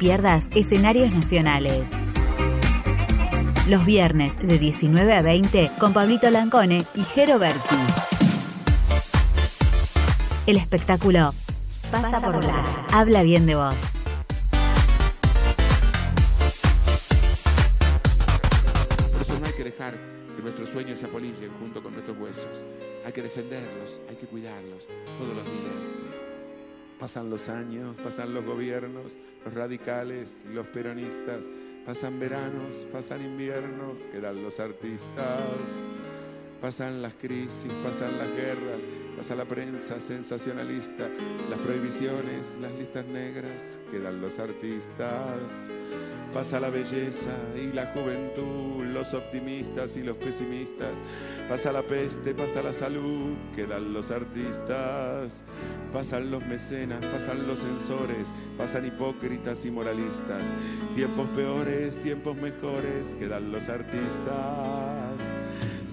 [0.00, 1.82] pierdas escenarios nacionales.
[3.68, 7.76] Los viernes de 19 a 20 con Pablito Lancone y Jero Berti.
[10.46, 11.34] El espectáculo
[11.92, 12.86] pasa por la.
[12.90, 13.74] Habla bien de vos.
[19.12, 19.94] Por eso no hay que dejar
[20.34, 22.64] que nuestros sueños se apolicen junto con nuestros huesos.
[23.04, 25.92] Hay que defenderlos, hay que cuidarlos todos los días.
[26.98, 29.12] Pasan los años, pasan los gobiernos,
[29.44, 31.44] los radicales, los peronistas,
[31.84, 35.40] pasan veranos, pasan inviernos, quedan los artistas,
[36.60, 38.80] pasan las crisis, pasan las guerras,
[39.16, 41.08] pasa la prensa sensacionalista,
[41.48, 45.70] las prohibiciones, las listas negras, quedan los artistas.
[46.32, 50.92] Pasa la belleza y la juventud, los optimistas y los pesimistas.
[51.48, 55.42] Pasa la peste, pasa la salud, quedan los artistas.
[55.92, 60.44] Pasan los mecenas, pasan los censores, pasan hipócritas y moralistas.
[60.94, 65.16] Tiempos peores, tiempos mejores, quedan los artistas.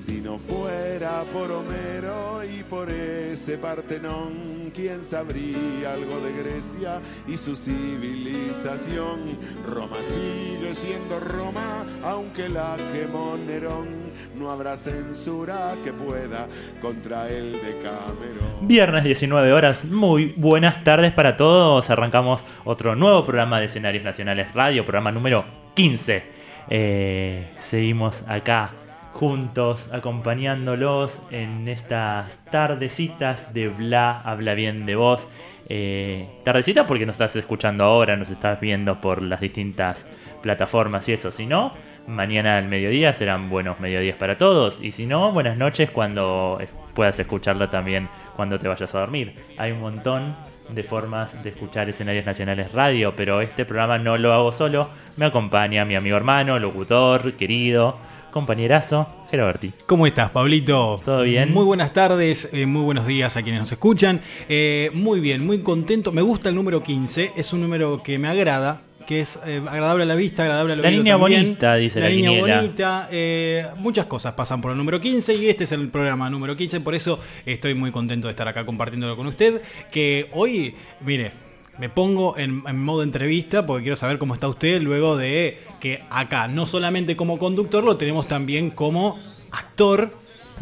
[0.08, 7.36] Si no fuera por Homero y por ese Partenón, ¿quién sabría algo de Grecia y
[7.36, 9.38] su civilización?
[9.68, 14.08] Roma sigue siendo Roma, aunque la quemó Nerón.
[14.34, 16.48] No habrá censura que pueda
[16.82, 18.62] contra el Decamerón.
[18.62, 21.90] Viernes 19 horas, muy buenas tardes para todos.
[21.90, 25.44] Arrancamos otro nuevo programa de Escenarios Nacionales Radio, programa número
[25.76, 26.24] 15.
[26.70, 28.72] Eh, seguimos acá
[29.18, 35.28] juntos, acompañándolos en estas tardecitas de Bla, habla bien de vos.
[35.70, 40.06] Eh, tardecita porque nos estás escuchando ahora, nos estás viendo por las distintas
[40.44, 41.32] plataformas y eso.
[41.32, 41.74] Si no,
[42.06, 44.80] mañana al mediodía serán buenos mediodías para todos.
[44.82, 46.60] Y si no, buenas noches cuando
[46.94, 49.34] puedas escucharlo también cuando te vayas a dormir.
[49.58, 50.36] Hay un montón
[50.70, 54.92] de formas de escuchar escenarios nacionales radio, pero este programa no lo hago solo.
[55.16, 57.98] Me acompaña mi amigo hermano, locutor, querido
[58.38, 59.72] compañerazo, Gerardi.
[59.88, 61.02] ¿Cómo estás, Pablito?
[61.04, 61.52] ¿Todo bien?
[61.52, 64.22] Muy buenas tardes, eh, muy buenos días a quienes nos escuchan.
[64.48, 66.12] Eh, muy bien, muy contento.
[66.12, 70.04] Me gusta el número 15, es un número que me agrada, que es eh, agradable
[70.04, 71.44] a la vista, agradable al La oído línea también.
[71.46, 72.58] bonita, dice la línea quiniela.
[72.62, 73.10] bonita.
[73.12, 76.82] eh, muchas cosas pasan por el número 15 y este es el programa número 15,
[76.82, 79.64] por eso estoy muy contento de estar acá compartiéndolo con usted.
[79.92, 81.32] Que hoy, mire,
[81.78, 86.04] me pongo en, en modo entrevista porque quiero saber cómo está usted luego de que
[86.10, 89.20] acá, no solamente como conductor, lo tenemos también como
[89.52, 90.12] actor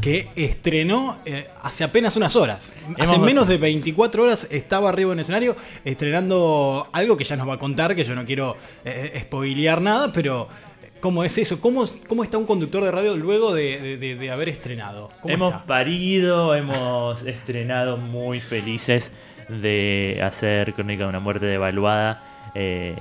[0.01, 2.71] que estrenó eh, hace apenas unas horas.
[2.99, 5.55] Hace menos de 24 horas estaba arriba en el escenario
[5.85, 10.11] estrenando algo que ya nos va a contar, que yo no quiero eh, spoilear nada,
[10.11, 10.49] pero
[10.83, 11.61] eh, ¿cómo es eso?
[11.61, 15.09] ¿Cómo, cómo está un conductor de radio luego de, de- haber estrenado?
[15.21, 15.65] ¿Cómo Hemos está?
[15.65, 19.11] parido, hemos estrenado muy felices
[19.49, 22.23] de hacer Crónica de una muerte devaluada.
[22.55, 22.95] Eh,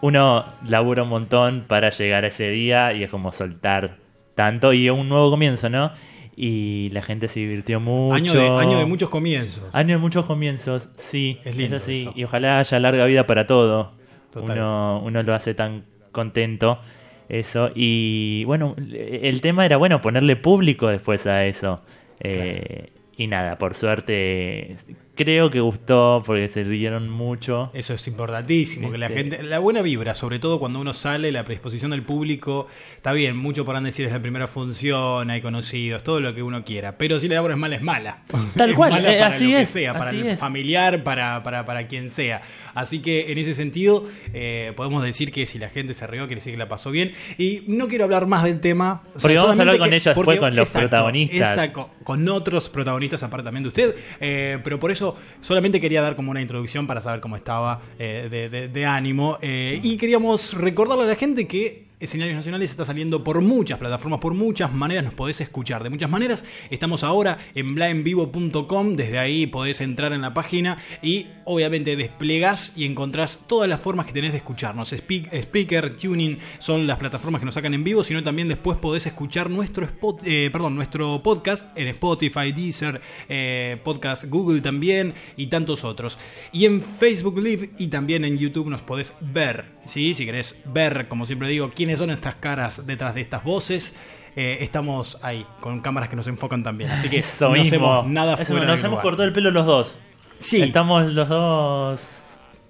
[0.00, 3.96] uno labura un montón para llegar a ese día y es como soltar
[4.34, 5.92] tanto y un nuevo comienzo, ¿no?
[6.36, 8.14] Y la gente se divirtió mucho.
[8.14, 9.64] Año de, año de muchos comienzos.
[9.72, 12.02] Año de muchos comienzos, sí, Es lindo así.
[12.02, 12.12] eso.
[12.16, 13.92] Y ojalá haya larga vida para todo.
[14.30, 14.58] Total.
[14.58, 16.80] Uno, uno lo hace tan contento,
[17.28, 17.70] eso.
[17.74, 21.82] Y bueno, el tema era, bueno, ponerle público después a eso.
[22.20, 24.76] Eh, y nada, por suerte,
[25.14, 27.70] creo que gustó porque se rieron mucho.
[27.74, 31.30] Eso es importantísimo, que la Este- gente, la buena vibra, sobre todo cuando uno sale,
[31.32, 32.66] la predisposición del público,
[32.96, 36.64] está bien, mucho podrán decir es la primera función, hay conocidos, todo lo que uno
[36.64, 38.18] quiera, pero si la obra es mala, es mala.
[38.56, 40.38] Tal Es cual, mala eh, para así lo que es, sea, para el es.
[40.40, 42.40] familiar, para, para, para quien sea.
[42.74, 46.36] Así que en ese sentido, eh, podemos decir que si la gente se rió, quiere
[46.36, 47.12] decir que la pasó bien.
[47.38, 49.02] Y no quiero hablar más del tema.
[49.14, 51.50] o sea, Porque vamos a hablar con que- ella después, con los protagonistas.
[51.50, 53.94] Exacto, con otros protagonistas aparte también de usted.
[54.20, 55.03] eh, pero por eso
[55.40, 59.38] solamente quería dar como una introducción para saber cómo estaba eh, de, ánimo.
[59.42, 64.20] eh, y queríamos recordarle a la gente que Escenarios Nacionales está saliendo por muchas plataformas,
[64.20, 65.82] por muchas maneras nos podés escuchar.
[65.82, 71.28] De muchas maneras, estamos ahora en blaenvivo.com, desde ahí podés entrar en la página y
[71.44, 74.92] obviamente desplegás y encontrás todas las formas que tenés de escucharnos.
[74.92, 79.06] Speak- Speaker, Tuning son las plataformas que nos sacan en vivo, sino también después podés
[79.06, 85.46] escuchar nuestro, spot, eh, perdón, nuestro podcast en Spotify, Deezer, eh, Podcast Google también y
[85.46, 86.18] tantos otros.
[86.52, 90.14] Y en Facebook Live y también en YouTube nos podés ver, ¿sí?
[90.14, 93.96] Si querés ver, como siempre digo, quiénes son estas caras detrás de estas voces.
[94.36, 96.90] eh, estamos ahí, con cámaras que nos enfocan también.
[96.90, 97.66] Así que Eso no mismo.
[97.68, 99.02] hacemos nada Eso, fuera Nos hemos lugar.
[99.02, 99.98] cortado el pelo los dos.
[100.38, 100.60] Sí.
[100.62, 102.00] Estamos los dos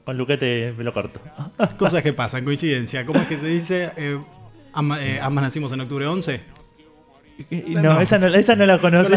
[0.05, 1.21] con luquete pelo corto.
[1.79, 3.07] Cosas que pasan, coincidencia.
[3.07, 3.91] ¿Cómo es que se dice?
[3.97, 4.19] Eh,
[5.01, 6.41] eh, ambas nacimos en octubre 11.
[7.51, 9.17] No, Esa, no, esa no la conoce.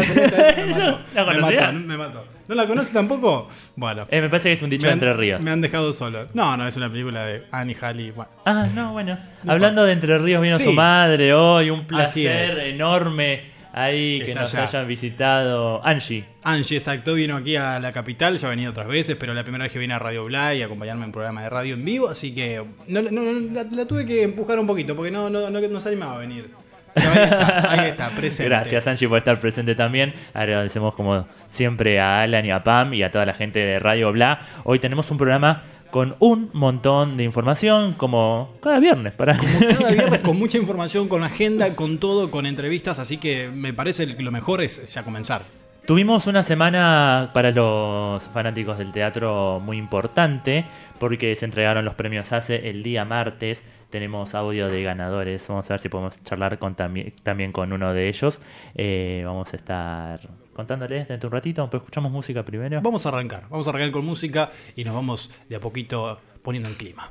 [0.74, 2.24] No la me mató, me mató.
[2.48, 3.48] ¿No la conoce tampoco?
[3.76, 4.06] Bueno.
[4.10, 5.42] Eh, me parece que es un dicho de han- Entre Ríos.
[5.42, 6.28] Me han dejado solo.
[6.34, 8.10] No, no, es una película de Annie Halley.
[8.10, 9.18] Bueno, Ah, no, bueno.
[9.46, 10.64] Hablando de Entre Ríos, vino Sí.
[10.64, 11.68] su madre hoy.
[11.70, 13.42] Un placer enorme
[13.74, 14.62] ahí que Está nos allá.
[14.64, 15.86] hayan visitado.
[15.86, 16.24] Angie.
[16.42, 19.64] Angie, exacto, vino aquí a la capital, ya ha venido otras veces, pero la primera
[19.64, 22.08] vez que vine a Radio Blay y acompañarme en un programa de radio en vivo,
[22.08, 23.22] así que no, no, no,
[23.52, 26.18] la, la tuve que empujar un poquito porque no, no, no, no se animaba a
[26.18, 26.48] venir.
[26.94, 28.48] Ahí está, ahí está, presente.
[28.48, 30.14] Gracias, Angie, por estar presente también.
[30.34, 34.12] Agradecemos, como siempre, a Alan y a Pam y a toda la gente de Radio
[34.12, 34.40] Bla.
[34.64, 39.12] Hoy tenemos un programa con un montón de información, como cada viernes.
[39.14, 39.36] Para...
[39.36, 44.16] Cada viernes con mucha información, con agenda, con todo, con entrevistas, así que me parece
[44.16, 45.42] que lo mejor es ya comenzar.
[45.86, 50.66] Tuvimos una semana para los fanáticos del teatro muy importante
[50.98, 53.62] porque se entregaron los premios ACE el día martes.
[53.90, 55.46] Tenemos audio de ganadores.
[55.48, 58.40] Vamos a ver si podemos charlar con también, también con uno de ellos.
[58.74, 60.20] Eh, vamos a estar
[60.52, 61.66] contándoles dentro de un ratito.
[61.70, 62.80] Pero escuchamos música primero.
[62.82, 66.68] Vamos a arrancar, vamos a arrancar con música y nos vamos de a poquito poniendo
[66.68, 67.10] en clima.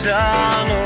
[0.00, 0.79] Sé que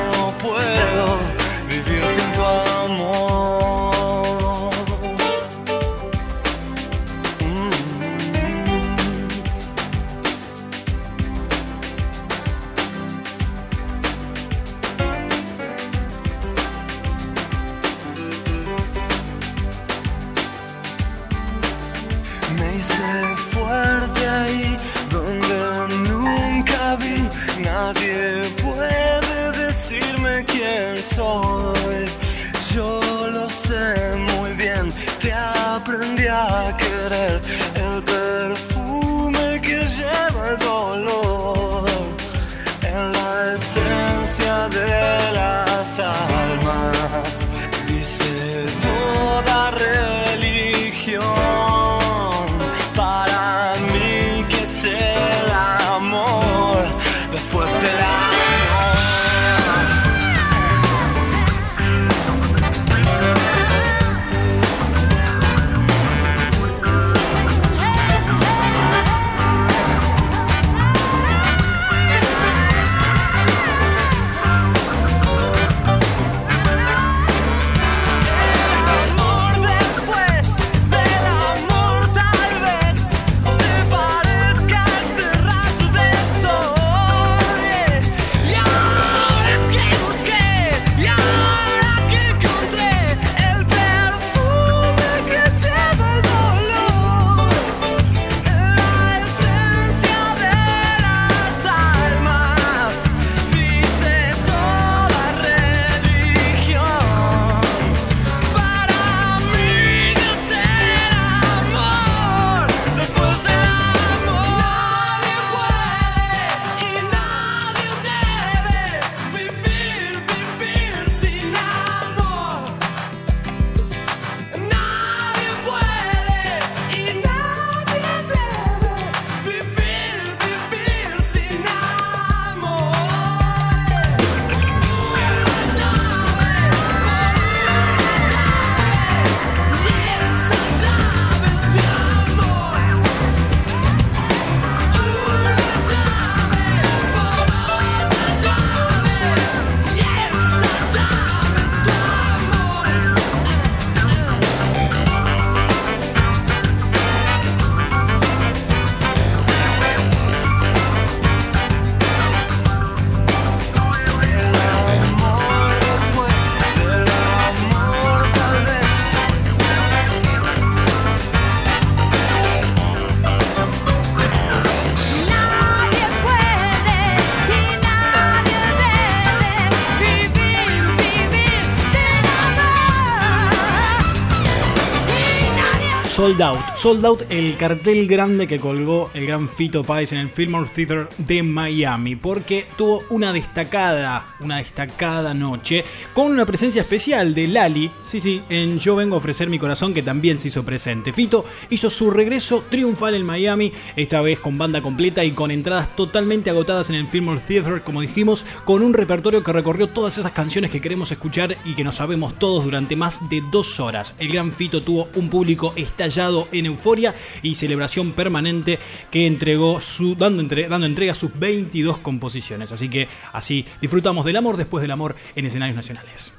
[186.25, 186.74] Sold Out.
[186.85, 191.09] Sold Out, el cartel grande que colgó el gran Fito Páez en el Fillmore Theater
[191.17, 197.91] de Miami, porque tuvo una destacada, una destacada noche con una presencia especial de Lali,
[198.07, 201.15] sí, sí, en Yo Vengo a ofrecer mi corazón, que también se hizo presente.
[201.15, 205.97] Fito hizo su regreso triunfal en Miami, esta vez con banda completa y con entradas
[205.97, 210.33] totalmente agotadas en el Fillmore Theater, como dijimos, con un repertorio que recorrió todas esas
[210.33, 214.17] canciones que queremos escuchar y que no sabemos todos durante más de dos horas.
[214.19, 218.79] El gran Fito tuvo un público estallado en euforia y celebración permanente
[219.11, 222.71] que entregó su, dando, entre- dando entrega a sus 22 composiciones.
[222.73, 226.33] Así que así disfrutamos del amor después del amor en escenarios nacionales.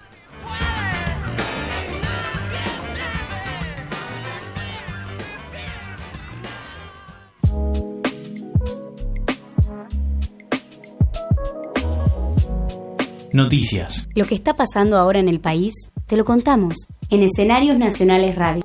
[13.34, 14.08] Noticias.
[14.16, 15.74] Lo que está pasando ahora en el país,
[16.08, 16.76] te lo contamos
[17.10, 18.65] en Escenarios Nacionales Radio.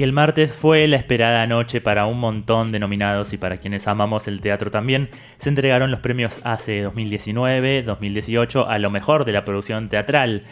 [0.00, 3.86] Y el martes fue la esperada noche para un montón de nominados y para quienes
[3.86, 5.10] amamos el teatro también.
[5.36, 10.44] Se entregaron los premios ACE 2019, 2018 a lo mejor de la producción teatral.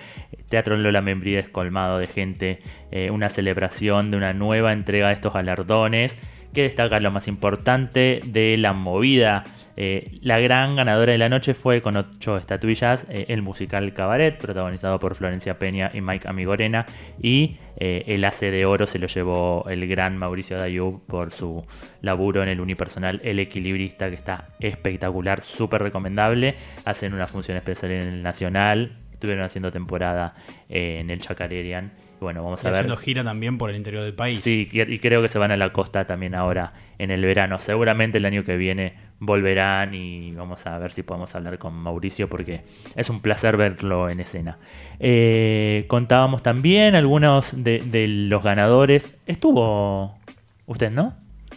[0.50, 2.58] Teatro Lola Membríes colmado de gente,
[2.90, 6.18] eh, una celebración de una nueva entrega de estos galardones
[6.52, 9.44] que destaca lo más importante de la movida.
[9.76, 14.36] Eh, la gran ganadora de la noche fue con ocho estatuillas eh, el musical Cabaret,
[14.36, 16.84] protagonizado por Florencia Peña y Mike Amigorena,
[17.22, 21.64] y eh, el Ace de Oro se lo llevó el gran Mauricio Dayub por su
[22.00, 26.56] laburo en el unipersonal El Equilibrista, que está espectacular, súper recomendable.
[26.84, 30.34] Hacen una función especial en el Nacional, estuvieron haciendo temporada
[30.68, 32.07] en el Chacarerian.
[32.20, 32.80] Bueno, vamos Y a ver.
[32.80, 34.40] haciendo gira también por el interior del país.
[34.40, 37.58] Sí, y creo que se van a la costa también ahora en el verano.
[37.58, 42.28] Seguramente el año que viene volverán y vamos a ver si podemos hablar con Mauricio
[42.28, 42.62] porque
[42.96, 44.58] es un placer verlo en escena.
[45.00, 49.14] Eh, contábamos también algunos de, de los ganadores.
[49.26, 50.18] Estuvo
[50.66, 51.14] usted, ¿no?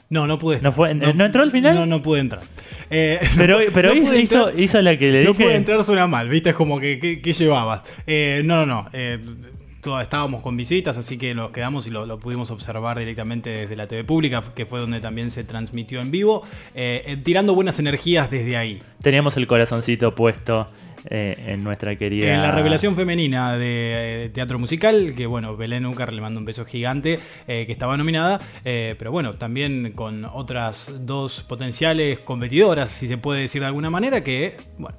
[0.10, 0.60] No, no pude.
[0.62, 1.74] ¿No fue- no entró al final?
[1.76, 2.44] No, no pude entrar.
[2.90, 5.44] Eh, Pero, no- pero no hizo, hizo, la que le No dije.
[5.46, 6.50] pude entrar, suena mal, ¿viste?
[6.50, 7.82] Es como que, ¿qué, qué llevabas?
[8.08, 8.90] Eh, no, no, no.
[10.02, 13.88] Estábamos con visitas, así que nos quedamos y lo, lo pudimos observar directamente desde la
[13.88, 16.44] TV pública, que fue donde también se transmitió en vivo,
[16.76, 18.82] eh, eh, tirando buenas energías desde ahí.
[19.02, 20.68] Teníamos el corazoncito puesto
[21.10, 22.32] eh, en nuestra querida.
[22.34, 26.46] En la revelación femenina de eh, teatro musical, que bueno, Belén Úcar le mando un
[26.46, 33.08] beso gigante, eh, que estaba nominada, pero bueno, también con otras dos potenciales competidoras, si
[33.08, 34.96] se puede decir de alguna manera, que, bueno.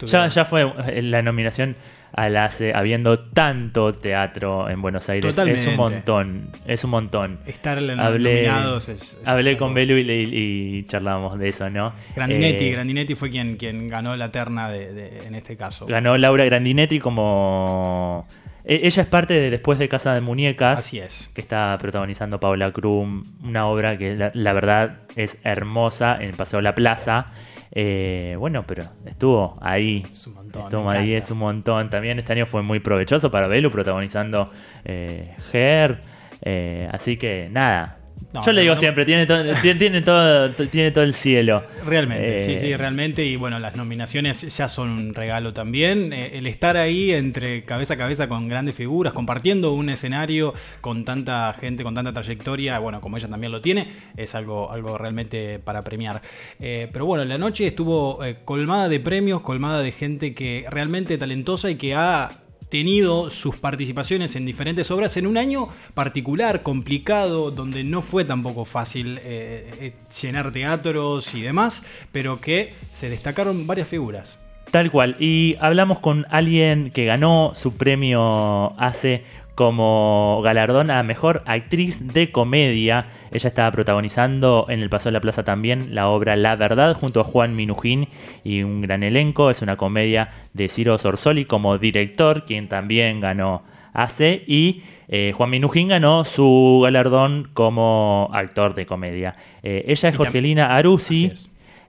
[0.00, 1.76] Ya, tuvieron- ya fue la nominación
[2.16, 5.36] al ACE, habiendo tanto teatro en Buenos Aires.
[5.36, 7.40] Es un montón, es un montón.
[7.46, 11.92] Estar en- Hablé, es- es hablé con Belu y, y- y charlábamos de eso, ¿no?
[12.14, 15.86] Grandinetti, Eh, Grandinetti fue quien, quien ganó la terna de, de- en este caso.
[15.86, 18.26] Ganó Laura Grandinetti como...
[18.64, 20.78] e- Ella es parte de Después de Casa de Muñecas.
[20.80, 21.30] Así es.
[21.34, 26.34] que está protagonizando Paula Krum, una obra que la, la verdad es hermosa en el
[26.36, 27.26] Paseo La Plaza.
[27.76, 30.04] Eh, bueno, pero estuvo ahí.
[30.10, 31.90] Es un montón, Estuvo ahí, es un montón.
[31.90, 34.50] También este año fue muy provechoso para Belu protagonizando
[34.84, 35.98] eh, Her.
[36.42, 37.98] Eh, así que nada.
[38.34, 38.80] No, Yo le digo no.
[38.80, 41.62] siempre, tiene todo, tiene, todo, tiene todo el cielo.
[41.86, 43.24] Realmente, sí, Eh, sí, realmente.
[43.24, 46.12] Y bueno, las nominaciones ya son un regalo también.
[46.12, 51.04] Eh, el estar ahí entre cabeza a cabeza con grandes figuras, compartiendo un escenario con
[51.04, 53.86] tanta gente, con tanta trayectoria, bueno, como ella también lo tiene,
[54.16, 56.20] es algo, algo realmente para premiar.
[56.58, 61.16] Eh, pero bueno, la noche estuvo eh, colmada de premios, colmada de gente que realmente
[61.18, 62.30] talentosa y que ha
[62.68, 68.64] tenido sus participaciones en diferentes obras en un año particular, complicado, donde no fue tampoco
[68.64, 74.38] fácil eh, eh, llenar teatros y demás, pero que se destacaron varias figuras.
[74.70, 75.16] Tal cual.
[75.20, 79.22] Y hablamos con alguien que ganó su premio hace
[79.54, 83.06] como galardón a mejor actriz de comedia.
[83.30, 87.20] Ella estaba protagonizando en el Paso de la Plaza también la obra La Verdad junto
[87.20, 88.08] a Juan Minujín
[88.42, 89.50] y un gran elenco.
[89.50, 95.50] Es una comedia de Ciro Sorsoli como director, quien también ganó hace y eh, Juan
[95.50, 99.36] Minujín ganó su galardón como actor de comedia.
[99.62, 101.32] Eh, ella es Jorgelina Arusi.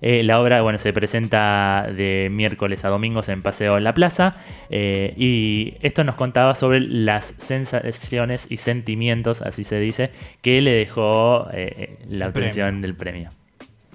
[0.02, 4.36] Eh, la obra bueno, se presenta de miércoles a domingos en Paseo en la Plaza
[4.70, 10.12] eh, y esto nos contaba sobre las sensaciones y sentimientos, así se dice,
[10.42, 12.82] que le dejó eh, la obtención premio.
[12.82, 13.30] del premio.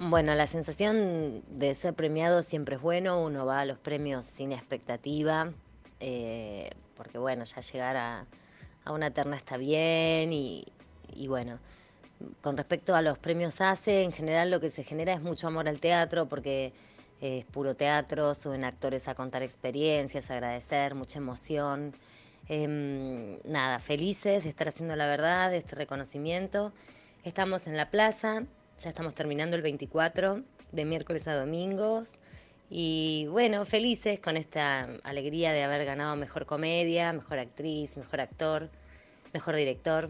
[0.03, 4.51] Bueno, la sensación de ser premiado siempre es bueno, uno va a los premios sin
[4.51, 5.51] expectativa,
[5.99, 8.25] eh, porque bueno, ya llegar a,
[8.83, 10.65] a una terna está bien y,
[11.13, 11.59] y bueno,
[12.41, 15.67] con respecto a los premios ACE, en general lo que se genera es mucho amor
[15.67, 16.73] al teatro, porque
[17.21, 21.93] es puro teatro, suben actores a contar experiencias, a agradecer, mucha emoción.
[22.47, 26.73] Em, nada, felices de estar haciendo la verdad, de este reconocimiento.
[27.23, 28.43] Estamos en la plaza,
[28.79, 32.09] ya estamos terminando el 24, de miércoles a domingos.
[32.69, 38.69] Y bueno, felices con esta alegría de haber ganado mejor comedia, mejor actriz, mejor actor,
[39.33, 40.09] mejor director.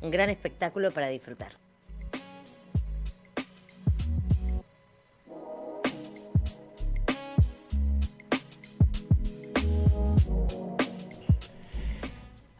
[0.00, 1.52] Un gran espectáculo para disfrutar.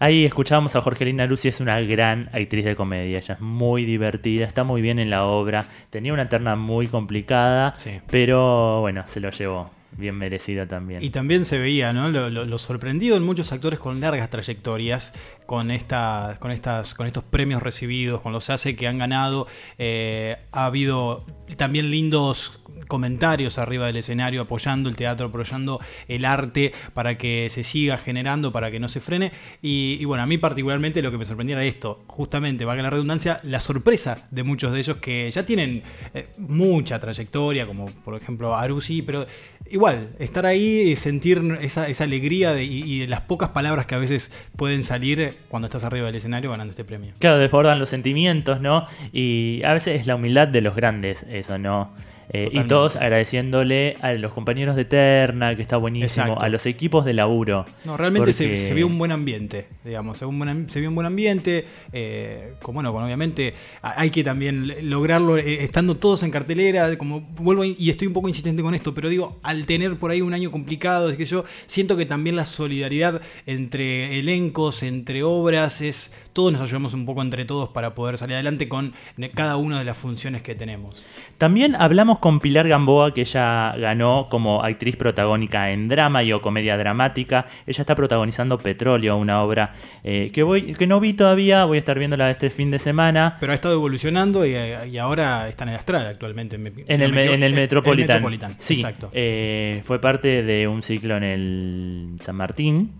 [0.00, 4.47] Ahí escuchábamos a Jorgelina Lucy, es una gran actriz de comedia, ella es muy divertida,
[4.47, 8.00] está muy bien en la obra, tenía una terna muy complicada, Sí.
[8.09, 11.02] pero bueno, se lo llevó, bien merecido también.
[11.02, 12.08] Y también se veía, ¿no?
[12.08, 15.12] Lo, lo- sorprendido en muchos actores con largas trayectorias,
[15.46, 19.46] con estas, con estas, con estos premios recibidos, con los hace que han ganado.
[19.78, 21.26] Eh, ha habido
[21.56, 27.62] también lindos comentarios arriba del escenario apoyando el teatro, apoyando el arte para que se
[27.62, 29.30] siga generando, para que no se frene.
[29.62, 32.90] Y, y bueno, a mí particularmente lo que me sorprendía era esto, justamente, valga la
[32.90, 35.83] redundancia, la sorpresa de muchos de ellos que ya tienen
[36.14, 39.26] eh, mucha trayectoria, como por ejemplo Arusi, pero
[39.71, 43.95] igual, estar ahí y sentir esa, esa alegría de- y, y las pocas palabras que
[43.95, 47.12] a veces pueden salir cuando estás arriba del escenario ganando este premio.
[47.18, 48.87] Claro, desbordan los sentimientos, ¿no?
[49.12, 51.92] Y a veces es la humildad de los grandes, eso, ¿no?
[52.30, 56.44] Eh, y todos agradeciéndole a los compañeros de Terna, que está buenísimo, Exacto.
[56.44, 57.64] a los equipos de laburo.
[57.85, 60.68] No, realmente se, porque- se vio un buen ambiente, digamos, se vio un buen, am-
[60.68, 65.64] se vio un buen ambiente, eh, como bueno, con obviamente hay que también lograrlo eh,
[65.64, 69.38] estando todos en cartelera, como vuelvo y estoy un poco insistente con esto, pero digo,
[69.42, 73.22] al tener por ahí un año complicado, es que yo siento que también la solidaridad
[73.46, 78.35] entre elencos, entre obras, es todos nos ayudamos un poco entre todos para poder salir
[78.35, 78.92] adelante con
[79.35, 81.05] cada una de las funciones que tenemos.
[81.37, 86.40] También hablamos con Pilar Gamboa, que ella ganó como actriz protagónica en drama y o
[86.40, 87.46] comedia dramática.
[87.66, 89.74] Ella está protagonizando Petróleo, una obra
[90.05, 93.37] eh, que voy que no vi todavía, voy a estar viéndola este fin de semana.
[93.40, 96.57] Pero ha estado evolucionando y, y ahora está en el Astral actualmente.
[96.57, 98.16] si En no el, me me- equivoco, en el Metropolitan.
[98.22, 99.11] Metropolitan, Sí, exacto.
[99.12, 102.92] eh, fue parte de un ciclo en el San Martín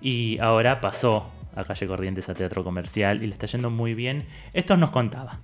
[0.00, 4.26] y ahora pasó a Calle Corrientes a Teatro Comercial y le está yendo muy bien.
[4.52, 5.40] Esto nos contaba.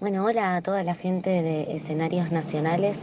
[0.00, 3.00] Bueno, hola a toda la gente de escenarios nacionales.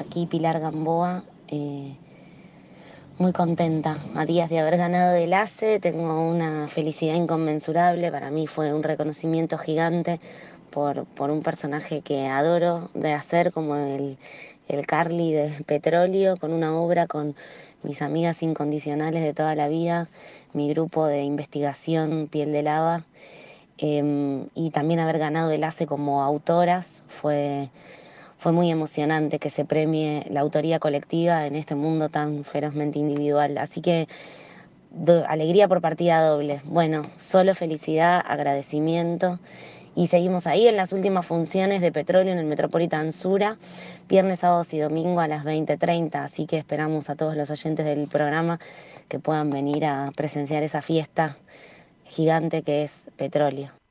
[0.00, 1.96] Aquí Pilar Gamboa, eh,
[3.18, 3.96] muy contenta.
[4.14, 8.10] A días de haber ganado el ACE, tengo una felicidad inconmensurable.
[8.10, 10.20] Para mí fue un reconocimiento gigante
[10.70, 14.16] por, por un personaje que adoro de hacer, como el,
[14.68, 17.34] el Carly de Petróleo, con una obra con
[17.82, 20.08] mis amigas incondicionales de toda la vida,
[20.52, 23.04] mi grupo de investigación Piel de Lava.
[23.78, 27.70] Eh, y también haber ganado el ACE como autoras fue,
[28.38, 33.58] fue muy emocionante que se premie la autoría colectiva en este mundo tan ferozmente individual.
[33.58, 34.06] Así que
[35.28, 36.60] alegría por partida doble.
[36.64, 39.38] Bueno, solo felicidad, agradecimiento.
[39.96, 43.58] Y seguimos ahí en las últimas funciones de Petróleo en el Metropolitan Sura,
[44.08, 46.14] viernes, sábados y domingo a las 20.30.
[46.16, 48.58] Así que esperamos a todos los oyentes del programa
[49.08, 51.36] que puedan venir a presenciar esa fiesta
[52.04, 53.83] gigante que es petróleo.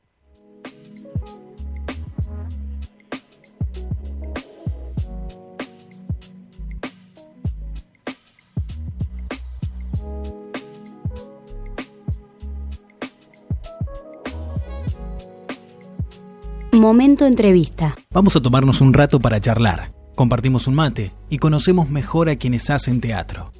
[16.83, 17.95] Momento entrevista.
[18.11, 19.93] Vamos a tomarnos un rato para charlar.
[20.15, 23.53] Compartimos un mate y conocemos mejor a quienes hacen teatro.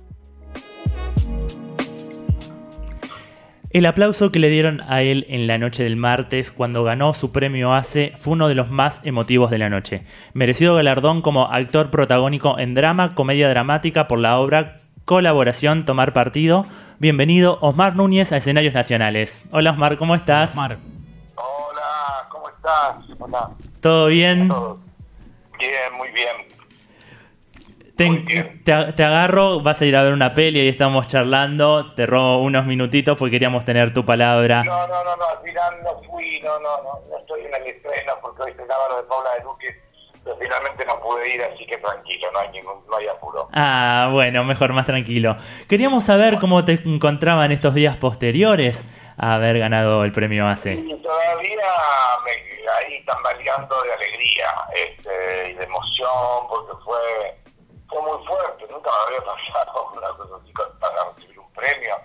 [3.70, 7.32] El aplauso que le dieron a él en la noche del martes cuando ganó su
[7.32, 10.04] premio ACE fue uno de los más emotivos de la noche.
[10.34, 16.66] Merecido galardón como actor protagónico en drama, comedia dramática por la obra Colaboración Tomar Partido.
[17.00, 19.46] Bienvenido Osmar Núñez a Escenarios Nacionales.
[19.52, 20.56] Hola Osmar, ¿cómo estás?
[20.56, 21.03] Mar, Hola, ¿cómo
[22.64, 23.20] estás?
[23.20, 23.50] Hola,
[23.82, 24.48] ¿Todo bien?
[25.60, 26.54] Bien, muy bien.
[28.66, 31.94] Te, agarro, vas a ir a ver una peli y estamos charlando.
[31.94, 34.64] Te robo unos minutitos porque queríamos tener tu palabra.
[34.64, 37.68] No, no, no, no, al final no fui, no, no, no, no estoy en el
[37.68, 39.82] estreno porque hoy se acaba lo de Paula de Duque,
[40.24, 43.48] pero finalmente no pude ir, así que tranquilo, no hay ningún, no hay apuro.
[43.54, 45.38] Ah, bueno, mejor, más tranquilo.
[45.70, 48.84] Queríamos saber cómo te encontraban estos días posteriores
[49.18, 50.74] haber ganado el premio ACE.
[50.74, 51.70] Y todavía
[52.24, 52.32] me,
[52.72, 57.38] ahí tambaleando de alegría este, y de emoción porque fue,
[57.88, 61.96] fue muy fuerte, nunca me había pasado una cosa así para recibir un premio.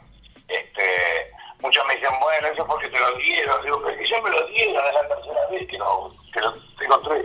[0.49, 4.23] Este, muchos me dicen, bueno, eso es porque te lo dieron, digo, pero que ya
[4.23, 7.25] me lo dieron, es la tercera vez que lo, que lo tengo tres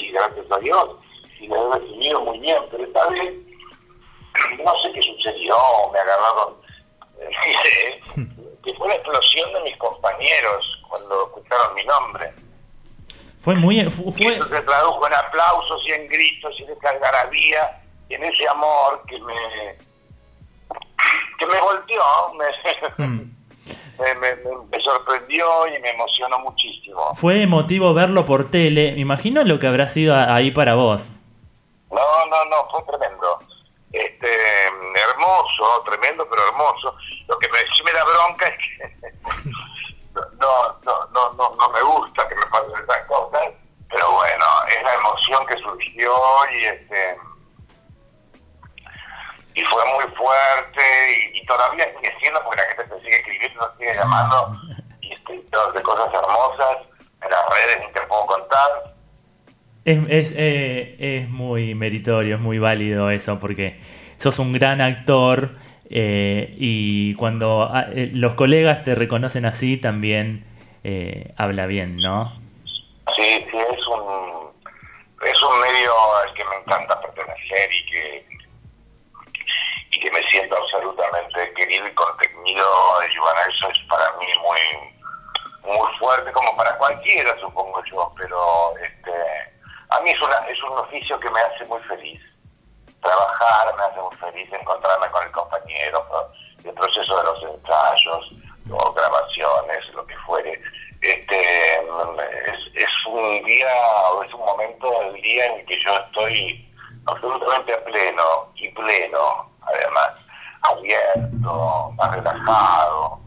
[0.00, 0.96] y gracias a Dios,
[1.40, 3.34] y lo he recibido muy bien, pero esta vez
[4.64, 5.56] no sé qué sucedió,
[5.92, 6.60] me agarraron
[7.20, 8.00] él,
[8.64, 12.32] que fue la explosión de mis compañeros cuando escucharon mi nombre.
[13.40, 13.80] Fue muy...
[13.80, 18.14] Y Fue, eso se tradujo en aplausos y en gritos y en esa algarabía y
[18.14, 19.34] en ese amor que me
[21.38, 22.02] que me volteó,
[22.36, 22.44] me,
[23.06, 23.30] Mm.
[23.98, 27.14] me, me- me- me sorprendió y me emocionó muchísimo.
[27.14, 28.92] fue emotivo verlo por tele.
[28.92, 31.08] Me imagino lo que habrá sido ahí para vos.
[31.90, 31.96] No,
[32.26, 33.38] no, no, fue tremendo.
[33.92, 36.96] Este, hermoso, tremendo, pero hermoso.
[37.28, 39.12] Lo que me, sí me da bronca es que
[40.14, 43.42] no, no, no, no, no me gusta que me pasen esas cosas,
[43.88, 46.14] pero bueno, es la emoción que surgió
[46.52, 47.18] y este
[49.54, 53.78] y fue muy fuerte y, todavía sigue siendo porque la gente te sigue escribiendo, te
[53.78, 54.52] sigue llamando
[55.00, 56.76] y este, de cosas hermosas
[57.22, 58.94] en las redes ni te puedo contar.
[59.84, 63.80] Es, es, eh, es muy meritorio, es muy válido eso, porque
[64.18, 65.56] sos un gran actor
[65.88, 70.44] eh, y cuando ah, eh, los colegas te reconocen así también
[71.36, 72.32] habla bien, ¿no?
[73.14, 74.50] Sí, sí, es un,
[75.26, 78.26] es un medio al que me encanta pertenecer y que,
[79.90, 82.66] y que me siento absolutamente querido y contenido.
[83.20, 88.99] Bueno, eso es para mí muy, muy fuerte, como para cualquiera, supongo yo, pero este,
[89.90, 92.20] a mí es, una, es un oficio que me hace muy feliz.
[93.02, 96.06] Trabajar me hace muy feliz, encontrarme con el compañero,
[96.64, 98.32] el proceso de los ensayos,
[98.70, 100.60] o grabaciones, lo que fuere.
[101.00, 103.74] Este, es, es un día,
[104.12, 106.68] o es un momento del día en que yo estoy
[107.06, 110.10] absolutamente a pleno, y pleno, además,
[110.62, 113.20] abierto, más relajado,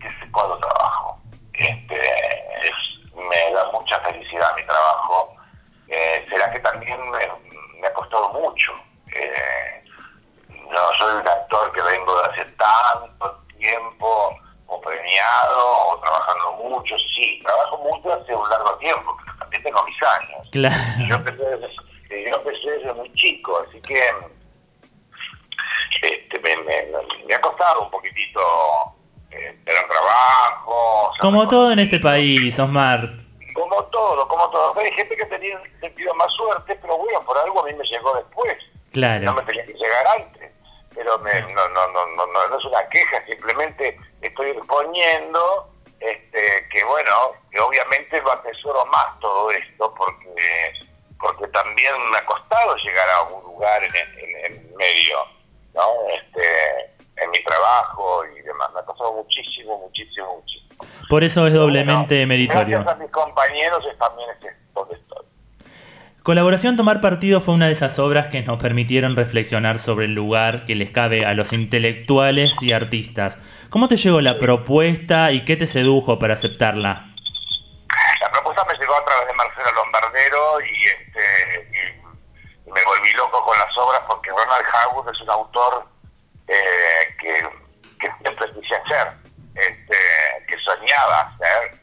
[0.00, 1.18] que sé cuando trabajo.
[1.54, 1.96] Este,
[2.64, 5.34] es, me da mucha felicidad mi trabajo.
[7.06, 8.72] Me, me ha costado mucho.
[9.14, 9.84] Eh,
[10.70, 16.94] no soy un actor que vengo de hace tanto tiempo o premiado o trabajando mucho.
[17.16, 20.48] Sí, trabajo mucho hace un largo tiempo, pero también tengo mis años.
[20.52, 20.74] Claro.
[21.08, 24.00] Yo empecé desde, yo empecé desde muy chico, así que
[26.02, 26.86] este, me, me-
[27.26, 28.40] me ha costado un poquitito
[29.30, 31.12] eh, tener trabajo.
[31.20, 33.10] Como todo en este país, Osmar.
[33.54, 34.78] Como todo, como todo.
[34.78, 38.14] Hay gente que tenía sentido más suerte, pero bueno, por algo a mí me llegó
[38.16, 38.56] después.
[38.72, 39.32] No Claro.
[39.34, 40.52] me tenía que llegar antes.
[40.94, 46.68] Pero me- no, no, no, no, no, no es una queja, simplemente estoy exponiendo este,
[46.70, 50.72] que, bueno, que obviamente lo atesoro más todo esto porque
[51.20, 55.18] porque también me ha costado llegar a algún lugar en, en, en medio,
[55.74, 55.82] ¿no?
[56.12, 58.70] Este, en mi trabajo y demás.
[58.74, 60.68] Me ha costado muchísimo, muchísimo, muchísimo.
[61.08, 62.78] Por eso es doblemente Bueno, meritorio.
[62.80, 65.26] Gracias a mis compañeros es también es donde estoy.
[66.22, 70.66] Colaboración Tomar Partido fue una de esas obras que nos permitieron reflexionar sobre el lugar
[70.66, 73.38] que les cabe a los intelectuales y artistas.
[73.70, 77.06] ¿Cómo te llegó la propuesta y qué te sedujo para aceptarla?
[78.20, 81.98] La propuesta me llegó a través de Marcelo Lombardero y, este,
[82.66, 85.86] y me volví loco con las obras porque Ronald Howard es un autor
[86.48, 87.32] eh, que,
[88.00, 89.12] que siempre quise hacer,
[89.54, 89.96] este,
[90.46, 91.80] que soñaba hacer.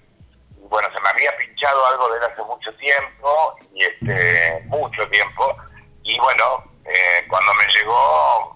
[0.58, 5.08] Y bueno, se me había pinchado algo de él hace mucho tiempo, y este, mucho
[5.10, 5.56] tiempo,
[6.04, 8.54] y bueno, eh, cuando me llegó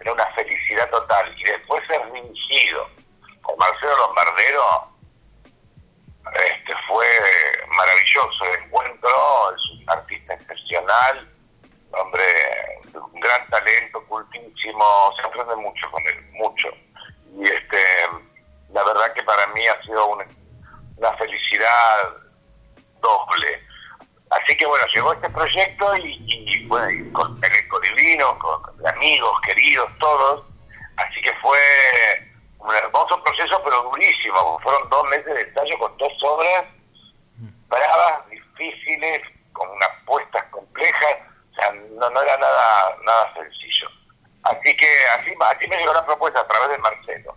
[0.00, 1.34] era una felicidad total.
[1.38, 2.88] Y después ser dirigido
[3.42, 4.92] por Marcelo Lombardero,
[6.34, 7.06] este fue
[7.68, 11.32] maravilloso el encuentro, es un artista excepcional,
[11.92, 12.24] hombre
[12.94, 16.68] un gran talento, cultísimo, se aprende mucho con él, mucho.
[17.36, 17.78] Y este
[18.72, 20.26] la verdad que para mí ha sido una,
[20.96, 22.10] una felicidad
[23.00, 23.62] doble.
[24.30, 29.40] Así que bueno, llegó este proyecto y, y, bueno, y con divino, con, con amigos,
[29.46, 30.44] queridos, todos.
[30.96, 31.58] Así que fue
[32.58, 34.58] un hermoso proceso, pero durísimo.
[34.60, 36.64] Fueron dos meses de ensayo con dos obras
[37.68, 39.22] bravas, difíciles,
[39.52, 41.16] con unas puestas complejas.
[41.52, 43.88] O sea, no, no era nada nada sencillo.
[44.50, 44.86] Así que
[45.18, 47.34] así, así me llegó la propuesta a través de Marcelo.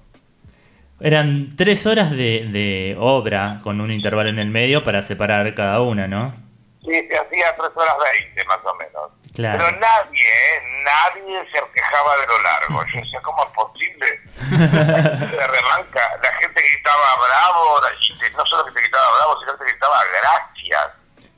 [1.01, 5.81] Eran tres horas de, de obra con un intervalo en el medio para separar cada
[5.81, 6.33] una, ¿no?
[6.81, 9.11] Sí, se hacía tres horas veinte más o menos.
[9.33, 9.63] Claro.
[9.65, 10.61] Pero nadie, ¿eh?
[10.83, 12.85] nadie se quejaba de lo largo.
[12.93, 14.21] Yo decía, ¿cómo es posible?
[15.47, 16.01] se.
[16.21, 19.71] La gente gritaba bravo, la gente, no solo que te gritaba bravo, sino que te
[19.71, 20.87] gritaba gracias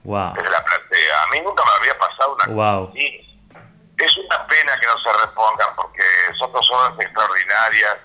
[0.04, 0.34] Wow.
[0.34, 1.24] desde la platea.
[1.24, 2.88] A mí nunca me había pasado una Wow.
[2.88, 3.31] cosa así.
[4.04, 6.04] Es una pena que no se repongan porque
[6.40, 7.98] son dos obras extraordinarias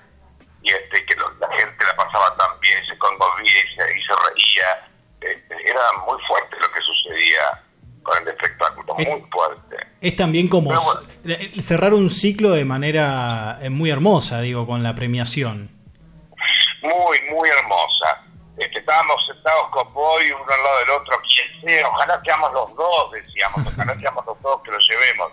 [0.62, 4.02] y este que lo- la gente la pasaba tan bien, se conmovía y se, y
[4.02, 4.88] se reía.
[5.20, 7.62] Este, era muy fuerte lo que sucedía
[8.02, 9.76] con el espectáculo, Eh, muy fuerte.
[10.00, 11.00] Es también como bueno.
[11.24, 15.70] eh, cerrar un ciclo de manera eh, muy hermosa, digo, con la premiación.
[16.82, 18.22] Muy, muy hermosa.
[18.58, 22.74] Este, estábamos sentados con Boy, uno al lado del otro, quien sea, ojalá seamos los
[22.76, 25.32] dos, decíamos, ojalá seamos los dos que lo llevemos.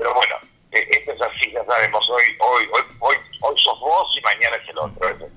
[0.00, 0.36] Pero bueno,
[0.72, 4.56] eh, esto es así, ya sabemos, hoy, hoy, hoy, hoy, hoy sos vos y mañana
[4.56, 5.08] es el otro.
[5.10, 5.28] Eso.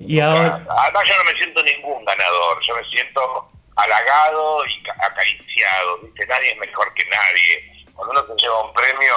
[0.00, 4.96] Y ahora, Además yo no me siento ningún ganador, yo me siento halagado y ca-
[5.06, 6.26] acariciado, ¿viste?
[6.26, 7.84] nadie es mejor que nadie.
[7.94, 9.14] Cuando uno se lleva un premio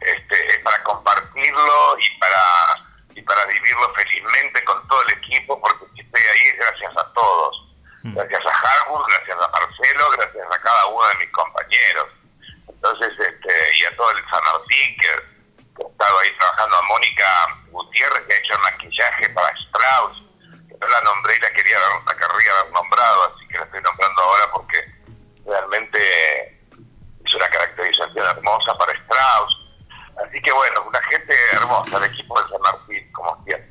[0.00, 5.84] este, es para compartirlo y para y para vivirlo felizmente con todo el equipo, porque
[5.94, 7.68] si estoy ahí es gracias a todos.
[8.04, 12.06] Gracias a Harwood, gracias a Marcelo, gracias a cada uno de mis compañeros.
[12.82, 17.24] Entonces, este, y a todo el San Martín que, ha estado ahí trabajando, a Mónica
[17.70, 20.22] Gutiérrez que ha hecho el maquillaje para Strauss,
[20.68, 23.82] que no la nombré y la quería la querría haber nombrado, así que la estoy
[23.82, 24.78] nombrando ahora porque
[25.46, 26.58] realmente
[27.24, 29.58] es una caracterización hermosa para Strauss.
[30.26, 33.70] Así que bueno, una gente hermosa, el equipo de San Martín, como siempre.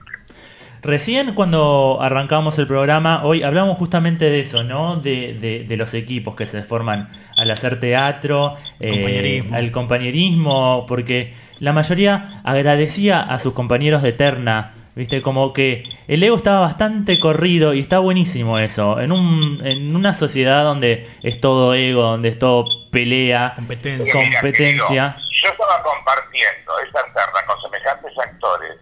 [0.84, 4.95] Recién cuando arrancamos el programa, hoy hablamos justamente de eso, ¿no?
[4.95, 7.12] De los equipos que se forman
[7.42, 9.56] al hacer teatro, eh, Compañerismo.
[9.56, 15.22] al compañerismo, porque la mayoría agradecía a sus compañeros de terna, ¿viste?
[15.22, 19.00] Como que el ego estaba bastante corrido y está buenísimo eso.
[19.00, 24.14] En, un, en una sociedad donde es todo ego, donde es todo pelea, Competencia.
[24.22, 25.16] Mira, competencia.
[25.16, 28.78] querido, yo estaba compartiendo esa terna con semejantes actores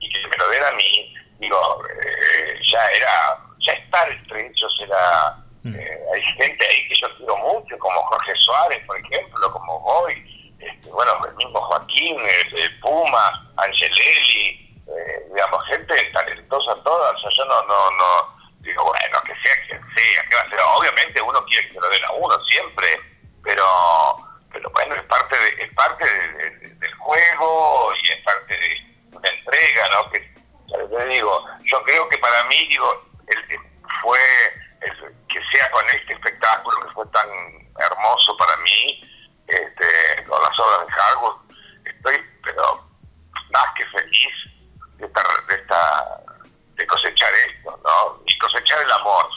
[0.00, 1.56] y que me lo den a mí, digo,
[2.02, 7.36] eh, ya era, ya estar entre ellos era, eh, hay gente ahí que yo quiero
[7.38, 12.18] mucho, como Jorge Suárez, por ejemplo, como Boy, este, bueno, el mismo Joaquín,
[12.52, 18.84] el Puma, Angelelli, eh, digamos, gente talentosa toda, o sea, yo no, no, no, digo,
[18.84, 21.88] bueno, que sea quien sea, que va a ser, obviamente uno quiere que se lo
[21.88, 23.00] den a uno siempre,
[23.42, 23.64] pero
[24.52, 25.36] pero bueno es parte
[26.04, 30.34] de- de- del juego y es parte de una entrega no que
[30.68, 33.60] ya te digo yo creo que para mí digo el, el-
[34.02, 34.18] fue
[34.80, 37.28] el- que sea con este espectáculo que fue tan
[37.78, 39.02] hermoso para mí
[39.46, 41.36] este con las obras de Harwood
[41.84, 42.82] estoy pero
[43.50, 44.34] más que feliz
[44.96, 46.20] de esta, de esta
[46.76, 49.28] de cosechar esto no y cosechar el amor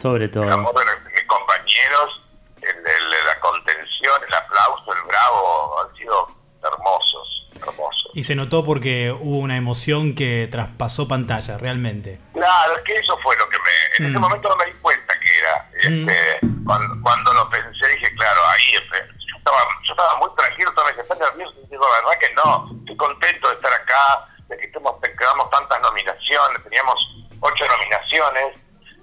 [0.00, 2.22] sobre todo los- de mis compañeros,
[2.62, 6.26] el, el- la contención, el aplauso, el bravo, han sido
[6.62, 8.10] hermosos, hermosos.
[8.14, 12.20] Y se notó porque hubo una emoción que traspasó pantalla, realmente.
[12.32, 13.64] Claro, es que eso fue lo que me...
[13.98, 14.20] En ese Mm.
[14.20, 15.70] momento no me di cuenta que era.
[15.74, 18.98] Este, cuando, cuando lo pensé dije, claro, ahí este,
[19.30, 21.54] yo estaba, yo estaba muy tranquilo, estaba ¿estás nervioso?
[21.64, 25.08] Y digo, la verdad que no, estoy contento de estar acá, de que estemos, que
[25.10, 26.96] tengamos tantas nominaciones, teníamos
[27.40, 28.58] ocho nominaciones,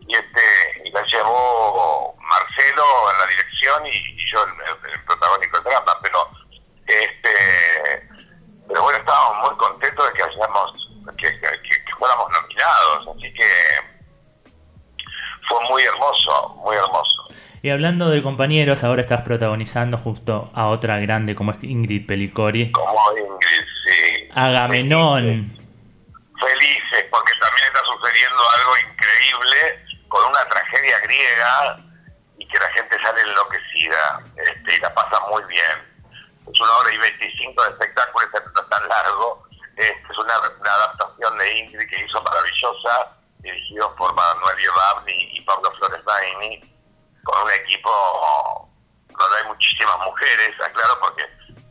[0.07, 0.41] y este
[0.85, 5.63] y la llevó Marcelo en la dirección y, y yo el, el- el protagónico del
[5.65, 6.29] drama, pero
[6.87, 8.07] este
[8.69, 13.33] pero bueno estábamos muy contentos de que hayamos que, que, que- que fuéramos nominados, así
[13.33, 13.51] que
[15.47, 17.23] fue muy hermoso, muy hermoso.
[17.61, 22.71] Y hablando de compañeros, ahora estás protagonizando justo a otra grande como es Ingrid Pelicori.
[22.71, 24.29] Como Ingrid, sí.
[24.33, 25.53] Agamenón.
[26.41, 31.77] Felices, porque también está sucediendo algo increíble con una tragedia griega
[32.39, 35.77] y que la gente sale enloquecida este, y la pasa muy bien.
[36.51, 39.47] Es una hora y 25 de espectáculo, este no es tan largo.
[39.75, 45.41] Este, es una, una adaptación de Ingrid que hizo maravillosa, dirigido por Manuel Iobabni y
[45.41, 46.76] Pablo Flores Baini,
[47.27, 48.69] con un equipo
[49.09, 51.23] donde hay muchísimas mujeres, aclaro, porque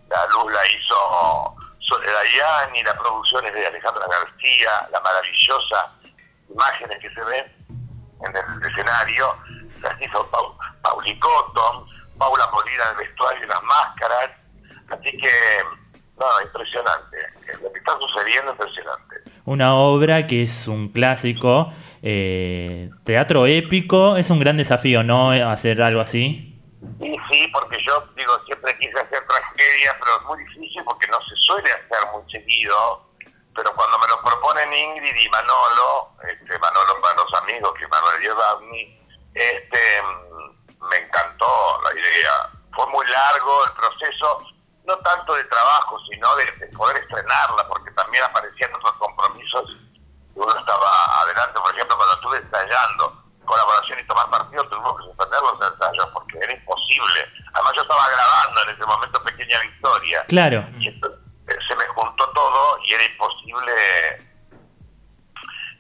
[0.09, 5.93] la luz la hizo Soledad y la producción es de Alejandra García, la maravillosa
[6.53, 7.47] imágenes que se ven
[8.25, 9.37] en el escenario,
[9.83, 11.87] las hizo Pau, Pauli Cotton,
[12.19, 14.31] Paula Molina en el vestuario y las máscaras,
[14.89, 15.33] así que,
[16.19, 17.17] no, impresionante,
[17.63, 19.17] lo que está sucediendo es impresionante.
[19.45, 21.73] Una obra que es un clásico.
[22.09, 24.17] Eh, teatro épico.
[24.17, 25.33] Es un gran desafío, ¿no?
[25.33, 26.55] Hacer algo así.
[27.01, 31.19] Y sí, porque yo digo, siempre quise hacer tragedia, pero es muy difícil porque no
[31.23, 33.11] se suele hacer muy seguido.
[33.57, 38.21] Pero cuando me lo proponen Ingrid y Manolo, este, Manolo para los amigos, que Manuel
[38.21, 39.01] Diodavni,
[39.35, 42.51] este, mm, me encantó la idea.
[42.73, 44.47] Fue muy largo el proceso,
[44.85, 49.77] no tanto de trabajo, sino de poder estrenarla, porque también aparecían otros compromisos.
[50.37, 55.41] Uno estaba adelante, por ejemplo, cuando estuve ensayando colaboración y tomar partido, tuvimos que suspender
[55.41, 57.33] los ensayos porque era imposible.
[57.55, 60.25] Además, yo estaba grabando en ese momento Pequeña Victoria.
[60.29, 60.67] Claro.
[60.79, 63.73] Y entonces, eh, se me juntó todo y era imposible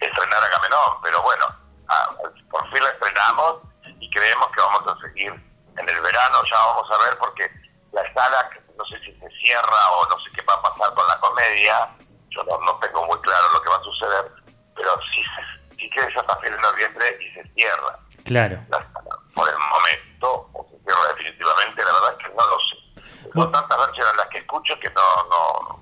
[0.00, 1.44] estrenar a Agamenón, pero bueno,
[1.88, 2.08] ah,
[2.50, 3.60] por fin la estrenamos
[3.98, 5.32] y creemos que vamos a seguir
[5.76, 7.50] en el verano, ya vamos a ver porque
[7.92, 11.06] la sala no sé si se cierra o no sé qué va a pasar con
[11.08, 11.88] la comedia,
[12.30, 14.32] yo no, no tengo muy claro lo que va a suceder,
[14.76, 17.98] pero sí, se- sí que es hasta fin de noviembre y se cierra.
[18.24, 18.58] Claro.
[18.68, 18.86] La.
[19.34, 23.30] Por el momento, o se cierra definitivamente, la verdad es que no lo sé.
[23.34, 25.80] Son tantas versiones las que escucho que no, no,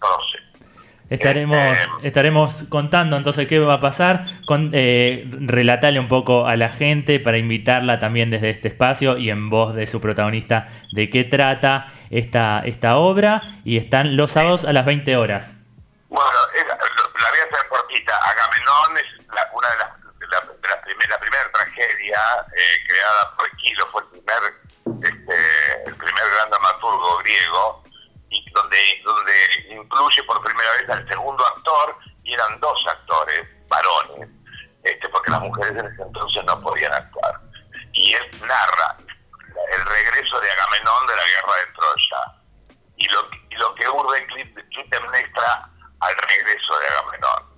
[0.00, 0.38] no lo sé.
[1.08, 4.24] Estaremos, Este- estaremos contando entonces qué va a pasar.
[4.44, 9.30] Con, eh, relatale un poco a la gente para invitarla también desde este espacio y
[9.30, 13.42] en voz de su protagonista de qué trata esta, esta obra.
[13.64, 15.52] Y están los sábados a las 20 horas.
[16.08, 18.16] Bueno, es- lo- la voy a hacer cortita.
[18.16, 21.50] Agamenón es la, una de las, de la, de las primer- la primera
[22.56, 24.42] eh, creada por Esquilo, fue el primer,
[25.02, 27.82] este, el primer gran dramaturgo griego,
[28.30, 34.28] y donde, donde incluye por primera vez al segundo actor, y eran dos actores, varones,
[34.82, 37.40] este, porque las mujeres en ese entonces no podían actuar.
[37.92, 38.96] Y él narra
[39.72, 42.42] el regreso de Agamenón de la guerra de Troya
[42.96, 47.56] y lo, y lo que urbe Clit- Clitemnestra al regreso de Agamenón.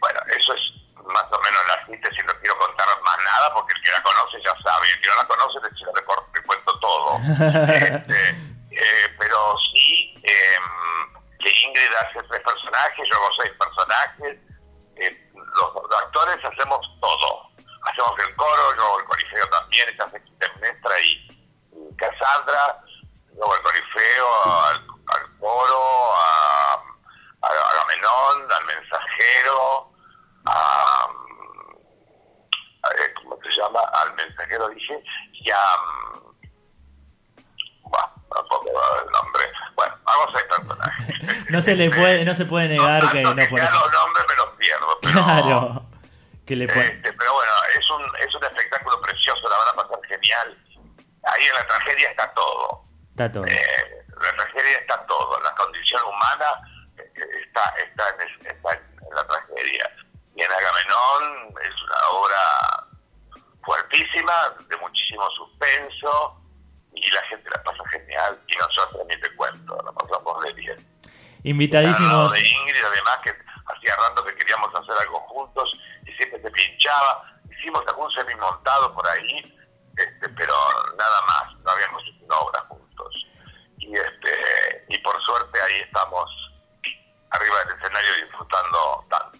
[0.00, 0.60] Bueno, eso es
[1.06, 4.38] más o menos la síntesis, no quiero contar más nada porque el que la conoce
[4.42, 7.18] ya sabe, el que no la conoce le, cuento todo.
[7.74, 8.30] Este,
[8.70, 10.58] eh, pero sí, eh,
[11.38, 14.38] que Ingrid hace tres personajes, yo hago seis personajes,
[14.96, 17.50] eh, los, los actores hacemos todo.
[17.84, 22.82] Hacemos el coro, yo hago el corifeo también, ella hace Clitemnestra y, y Cassandra,
[23.36, 26.82] luego el corifeo, al, al coro, a,
[27.42, 29.93] a Agamenón, al mensajero,
[30.46, 31.06] a,
[32.82, 33.80] a- eh, ¿cómo se llama?
[33.94, 35.02] Al mensajero dije,
[35.32, 35.58] y a
[37.82, 38.66] bueno, tampoco
[39.04, 39.44] el nombre.
[39.76, 41.50] Bueno, hago seis personajes.
[41.50, 43.74] No se le puede, no se puede negar que no que por ya eso.
[43.78, 45.86] los nombres me los pierdo, pero, Claro.
[46.46, 46.86] Que le puede.
[46.86, 50.58] este, pero bueno, es un, es un espectáculo precioso, la van a pasar genial.
[51.24, 52.84] Ahí en la tragedia está todo.
[53.10, 53.46] Está todo.
[53.46, 56.46] Eh, la tragedia está todo, la condición humana
[56.98, 57.12] eh,
[57.46, 59.90] está, está, en, es- está en la tragedia.
[60.36, 62.86] Y en Agamenón es una obra
[63.64, 64.32] fuertísima,
[64.68, 66.40] de muchísimo suspenso,
[66.94, 70.94] y la gente la pasa genial, y nosotros ni te cuento, la pasamos de bien.
[71.44, 72.32] Invitadísimos.
[72.32, 75.70] de Ingrid, además, que hacía rato que queríamos hacer algo juntos,
[76.06, 79.58] y siempre se pinchaba, hicimos algún semi-montado por ahí,
[79.96, 80.54] este, pero
[80.96, 83.26] nada más, no habíamos hecho una obra juntos.
[83.78, 86.24] Y, este, y por suerte ahí estamos
[87.30, 89.33] arriba del escenario disfrutando tanto.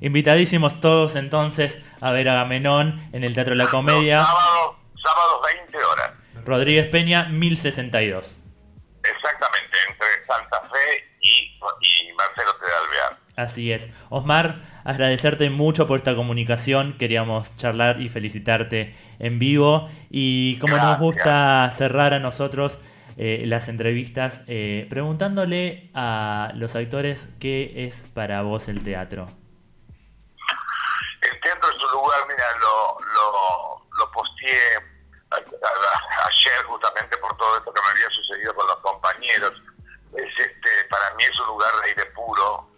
[0.00, 4.24] Invitadísimos todos entonces a ver a Agamenón en el Teatro de la Comedia.
[4.24, 6.10] Sábado, sábado 20 horas,
[6.46, 8.34] Rodríguez Peña, 1062.
[9.04, 12.64] exactamente, entre Santa Fe y, y Marcelo T.
[12.64, 13.20] de Alvear.
[13.36, 13.90] Así es.
[14.08, 16.94] Osmar, agradecerte mucho por esta comunicación.
[16.98, 19.90] Queríamos charlar y felicitarte en vivo.
[20.10, 22.78] Y como nos gusta cerrar a nosotros
[23.18, 29.26] eh, las entrevistas, eh, preguntándole a los actores qué es para vos el teatro.
[31.40, 34.76] El teatro es un lugar, mira, lo, lo, lo posteé
[35.30, 39.54] ayer justamente por todo esto que me había sucedido con los compañeros.
[40.18, 42.68] Es este, para mí es un lugar de aire puro,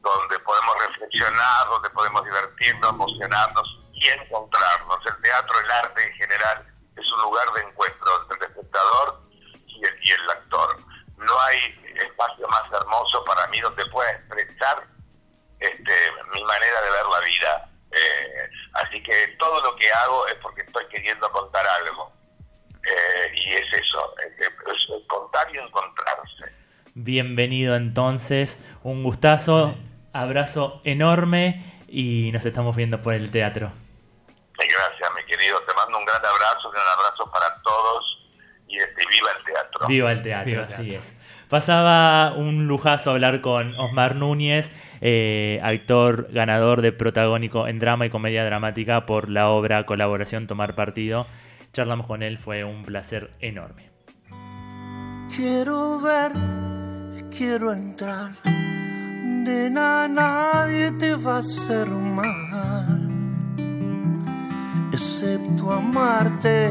[0.00, 4.98] donde podemos reflexionar, donde podemos divertirnos, emocionarnos y encontrarnos.
[5.04, 9.20] El teatro, el arte en general, es un lugar de encuentro entre el espectador
[9.66, 10.76] y el, y el actor.
[11.18, 14.86] No hay espacio más hermoso para mí donde pueda expresar
[15.60, 17.70] este, mi manera de ver la vida.
[17.96, 22.12] Eh, así que todo lo que hago es porque estoy queriendo contar algo.
[22.84, 26.52] Eh, y es eso, es, es contar y encontrarse.
[26.94, 29.74] Bienvenido entonces, un gustazo,
[30.12, 33.72] abrazo enorme y nos estamos viendo por el teatro.
[34.58, 35.60] Gracias, mi querido.
[35.62, 38.28] Te mando un gran abrazo, un gran abrazo para todos
[38.68, 39.86] y este, viva el teatro.
[39.88, 41.08] Viva el teatro, Viva el así teatro.
[41.08, 41.15] es.
[41.48, 44.70] Pasaba un lujazo hablar con Osmar Núñez,
[45.00, 50.74] eh, actor ganador de protagónico en drama y comedia dramática por la obra Colaboración Tomar
[50.74, 51.26] Partido.
[51.72, 53.90] Charlamos con él, fue un placer enorme.
[55.36, 56.32] Quiero ver,
[57.30, 58.32] quiero entrar.
[58.44, 63.08] Nena, nadie te va a hacer mal,
[64.92, 66.70] excepto amarte.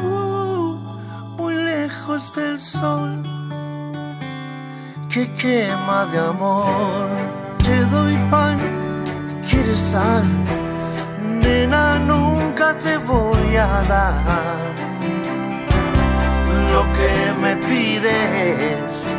[0.03, 0.77] uh,
[1.37, 3.23] muy lejos del sol
[5.09, 7.09] que quema de amor.
[7.59, 8.57] Te doy pan,
[9.49, 10.25] quieres sal,
[11.41, 14.13] nena, nunca te voy a dar
[16.73, 19.18] lo que me pides.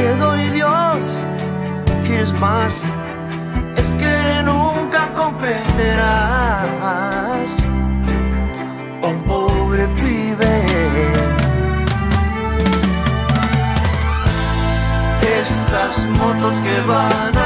[0.00, 1.02] Te doy Dios,
[2.06, 2.74] quieres más,
[3.76, 6.64] es que nunca comprenderás
[9.02, 10.54] a un pobre pibe.
[15.38, 17.39] Esas motos que van a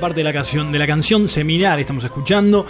[0.00, 2.66] parte de la canción, de la canción Seminar estamos escuchando,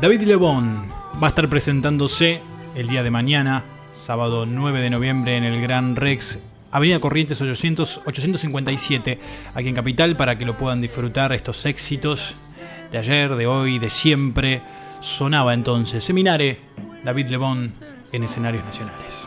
[0.00, 0.90] David Lebón
[1.22, 2.40] va a estar presentándose
[2.76, 6.38] el día de mañana, sábado 9 de noviembre, en el Gran Rex,
[6.70, 9.18] Avenida Corrientes 800, 857,
[9.54, 12.34] aquí en Capital, para que lo puedan disfrutar estos éxitos
[12.90, 14.62] de ayer, de hoy, de siempre.
[15.00, 16.58] Sonaba entonces Seminare,
[17.04, 17.74] David Lebón
[18.12, 19.26] en escenarios nacionales.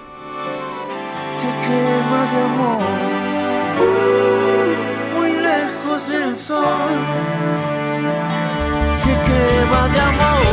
[6.37, 6.63] Sol,
[9.03, 10.44] que quema de amor.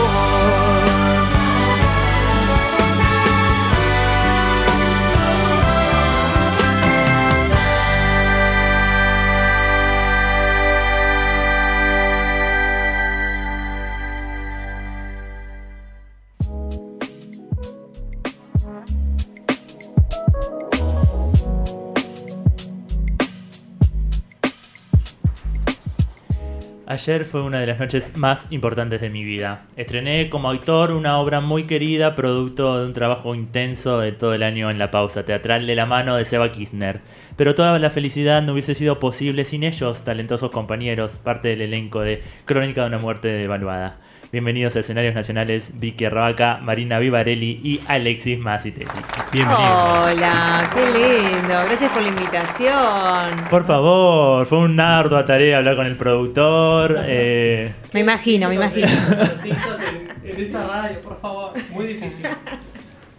[26.93, 29.62] Ayer fue una de las noches más importantes de mi vida.
[29.78, 34.43] Estrené como autor una obra muy querida, producto de un trabajo intenso de todo el
[34.43, 37.01] año en la pausa teatral de la mano de Seba Kirchner.
[37.36, 42.03] Pero toda la felicidad no hubiese sido posible sin ellos, talentosos compañeros, parte del elenco
[42.03, 43.97] de Crónica de una muerte devaluada.
[44.33, 48.89] Bienvenidos a Escenarios Nacionales, Vicky Arrabaca, Marina Vivarelli y Alexis Masitelli.
[49.30, 50.11] Bienvenidos.
[50.11, 51.49] Hola, qué lindo.
[51.49, 53.49] Gracias por la invitación.
[53.51, 56.97] Por favor, fue una ardua tarea hablar con el productor.
[57.05, 58.89] eh, Me imagino, me imagino.
[60.24, 61.53] en esta radio, por favor.
[61.70, 62.26] Muy difícil.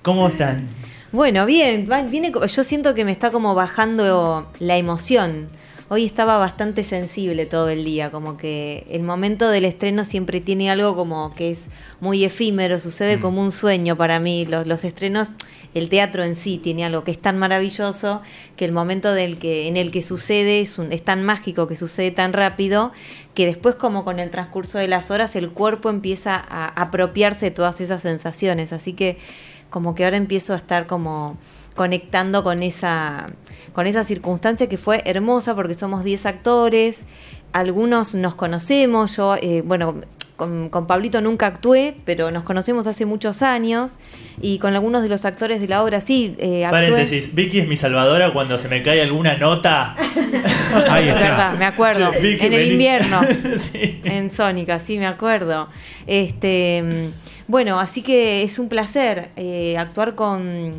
[0.02, 0.68] ¿Cómo están?
[1.12, 5.48] Bueno, bien, viene, yo siento que me está como bajando la emoción.
[5.90, 10.72] Hoy estaba bastante sensible todo el día, como que el momento del estreno siempre tiene
[10.72, 11.66] algo como que es
[12.00, 14.46] muy efímero, sucede como un sueño para mí.
[14.46, 15.32] Los, los estrenos,
[15.76, 18.22] el teatro en sí tiene algo que es tan maravilloso
[18.56, 21.76] que el momento del que, en el que sucede es, un- es tan mágico, que
[21.76, 22.92] sucede tan rápido,
[23.36, 27.52] que después como con el transcurso de las horas el cuerpo empieza a apropiarse de
[27.52, 28.72] todas esas sensaciones.
[28.74, 29.18] Así que
[29.70, 31.38] como que ahora empiezo a estar como
[31.76, 33.32] conectando con esa
[33.74, 37.04] con esa circunstancia que fue hermosa porque somos 10 actores,
[37.52, 39.96] algunos nos conocemos, yo eh, bueno,
[40.36, 43.92] con, con Pablito nunca actué, pero nos conocemos hace muchos años
[44.42, 46.90] y con algunos de los actores de la obra sí eh, actué.
[46.90, 49.96] Paréntesis, Vicky es mi salvadora cuando se me cae alguna nota.
[50.90, 51.22] Ahí Es está.
[51.30, 52.10] verdad, me acuerdo.
[52.20, 52.72] Vicky, en el venís.
[52.72, 53.22] invierno.
[53.72, 54.02] Sí.
[54.04, 55.70] En Sónica, sí, me acuerdo.
[56.08, 57.12] Este,
[57.54, 60.74] bueno, así que es un placer eh, actuar con,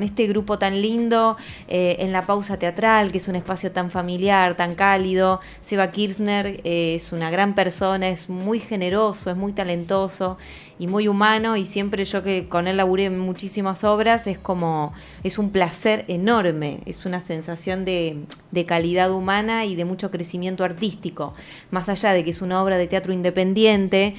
[0.00, 4.56] este grupo tan lindo eh, en la pausa teatral, que es un espacio tan familiar,
[4.56, 5.40] tan cálido.
[5.60, 10.38] Seba Kirchner eh, es una gran persona, es muy generoso, es muy talentoso
[10.78, 14.92] y muy humano y siempre yo que con él laburé en muchísimas obras es como
[15.22, 18.26] es un placer enorme es una sensación de
[18.66, 21.34] calidad humana y de mucho crecimiento artístico
[21.70, 24.16] más allá de que es una obra de teatro independiente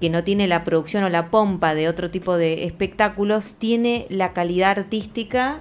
[0.00, 4.32] que no tiene la producción o la pompa de otro tipo de espectáculos tiene la
[4.32, 5.60] calidad artística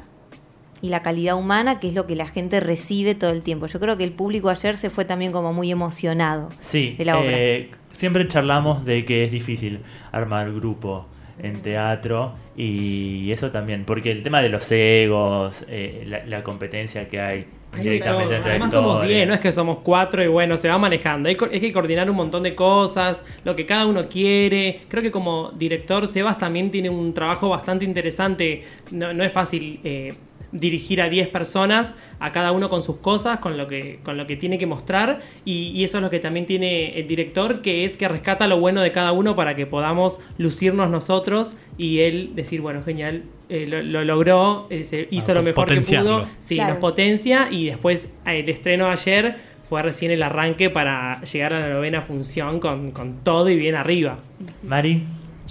[0.82, 3.66] y la calidad humana, que es lo que la gente recibe todo el tiempo.
[3.66, 7.18] Yo creo que el público ayer se fue también como muy emocionado Sí, de la
[7.18, 7.32] obra.
[7.32, 9.80] eh, siempre charlamos de que es difícil
[10.12, 11.08] armar grupo
[11.40, 17.08] en teatro y eso también, porque el tema de los egos, eh, la, la competencia
[17.10, 19.16] que hay directamente Pero entre además somos actores.
[19.16, 21.30] 10, no es que somos cuatro y bueno, se va manejando.
[21.30, 24.82] Hay que coordinar un montón de cosas, lo que cada uno quiere.
[24.88, 28.64] Creo que como director, Sebas también tiene un trabajo bastante interesante.
[28.92, 30.14] No, no es fácil eh,
[30.52, 34.26] dirigir a 10 personas, a cada uno con sus cosas, con lo que, con lo
[34.28, 35.20] que tiene que mostrar.
[35.46, 38.60] Y, y eso es lo que también tiene el director, que es que rescata lo
[38.60, 43.24] bueno de cada uno para que podamos lucirnos nosotros y él decir, bueno, genial.
[43.50, 46.74] eh, lo, lo logró, eh, se hizo Ah, lo mejor que pudo, Sí, Claro.
[46.74, 49.36] nos potencia y después eh, el estreno ayer
[49.70, 53.76] fue recién el arranque para llegar a la novena función con, con todo y bien
[53.76, 54.20] arriba.
[54.64, 55.04] Mari,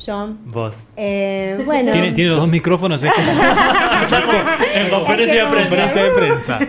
[0.04, 0.30] Yo.
[0.46, 0.76] vos.
[0.96, 1.92] Eh, bueno.
[1.92, 3.02] Tiene, tiene los dos micrófonos,
[4.74, 5.68] En conferencia de prensa.
[5.68, 6.58] conferencia de prensa.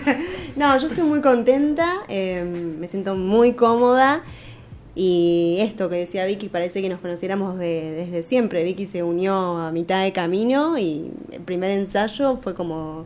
[0.57, 2.43] No, yo estoy muy contenta, eh,
[2.79, 4.21] me siento muy cómoda
[4.95, 8.63] y esto que decía Vicky parece que nos conociéramos de- desde siempre.
[8.63, 13.05] Vicky se unió a mitad de camino y el primer ensayo fue como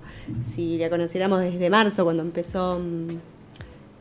[0.50, 3.08] si la conociéramos desde marzo cuando empezó mm,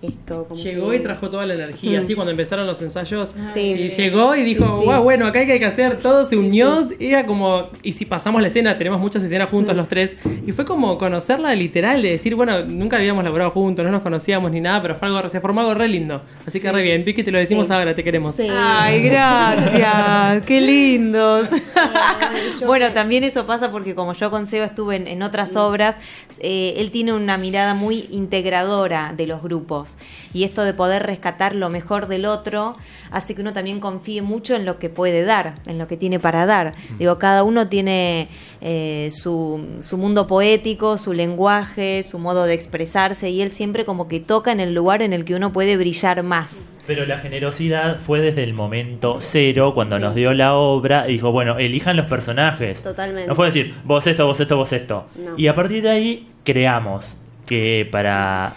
[0.03, 0.46] esto.
[0.48, 2.03] como Llegó si- y trajo toda la energía, Mm.
[2.05, 3.34] así cuando empezaron los ensayos.
[3.53, 3.72] Sí.
[3.72, 4.86] Y llegó y dijo, Sí, sí.
[4.86, 8.48] wow, bueno, acá hay que hacer todo, se unió, era como, y si pasamos la
[8.48, 12.64] escena, tenemos muchas escenas juntos los tres, y fue como conocerla literal, de decir, bueno,
[12.64, 15.74] nunca habíamos laborado juntos, no nos conocíamos ni nada, pero fue algo, se formó algo
[15.74, 16.22] re lindo.
[16.46, 17.72] Así que re bien, Vicky, te lo decimos Sí.
[17.72, 18.34] ahora, te queremos.
[18.36, 18.46] Sí.
[18.51, 21.42] Ay, gracias, qué lindo.
[22.66, 25.96] bueno, también eso pasa porque como yo con Seba estuve en, en otras obras,
[26.40, 29.89] eh, él tiene una mirada muy integradora de los grupos
[30.32, 32.76] y esto de poder rescatar lo mejor del otro
[33.11, 36.20] hace que uno también confíe mucho en lo que puede dar, en lo que tiene
[36.20, 36.74] para dar.
[36.99, 38.28] Digo, cada uno tiene
[38.61, 44.09] eh, su, su mundo poético, su lenguaje, su modo de expresarse y él siempre como
[44.09, 46.55] que toca en el lugar en el que uno puede brillar más.
[46.86, 51.30] Pero la generosidad fue desde el momento cero, cuando nos dio la obra, y dijo,
[51.30, 52.82] bueno, elijan los personajes.
[52.82, 53.28] Totalmente.
[53.28, 55.07] No fue decir, vos esto, vos esto, vos esto.
[55.14, 55.34] No.
[55.36, 57.07] Y a partir de ahí creamos
[57.47, 58.55] que para...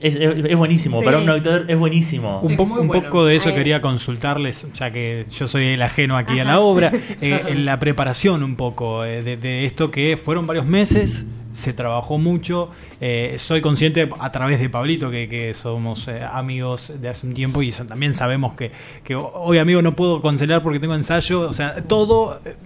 [0.00, 1.04] Es, es- es buenísimo, Sí.
[1.04, 2.40] para un actor es buenísimo.
[2.40, 3.02] Un, Es po- muy un bueno.
[3.02, 6.92] poco de eso quería consultarles, ya que yo soy el ajeno aquí a la obra,
[7.20, 11.72] eh, en la preparación un poco eh, de, de esto que fueron varios meses, se
[11.72, 12.70] trabajó mucho,
[13.00, 17.32] eh, soy consciente a través de Pablito que, que somos eh, amigos de hace un
[17.34, 18.72] tiempo y también sabemos que,
[19.04, 22.40] que hoy amigo no puedo cancelar porque tengo ensayo, o sea, todo...
[22.44, 22.56] eh,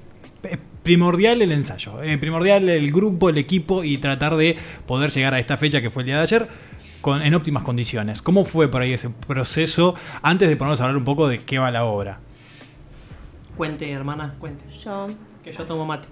[0.45, 4.57] es primordial el ensayo, eh, primordial el grupo, el equipo y tratar de
[4.87, 6.47] poder llegar a esta fecha que fue el día de ayer
[7.01, 8.23] con, en óptimas condiciones.
[8.23, 11.59] ¿Cómo fue por ahí ese proceso antes de ponernos a hablar un poco de qué
[11.59, 12.19] va la obra?
[13.57, 14.65] Cuente, hermana, cuente.
[14.85, 15.09] Yo.
[15.43, 16.09] Que yo tomo mate.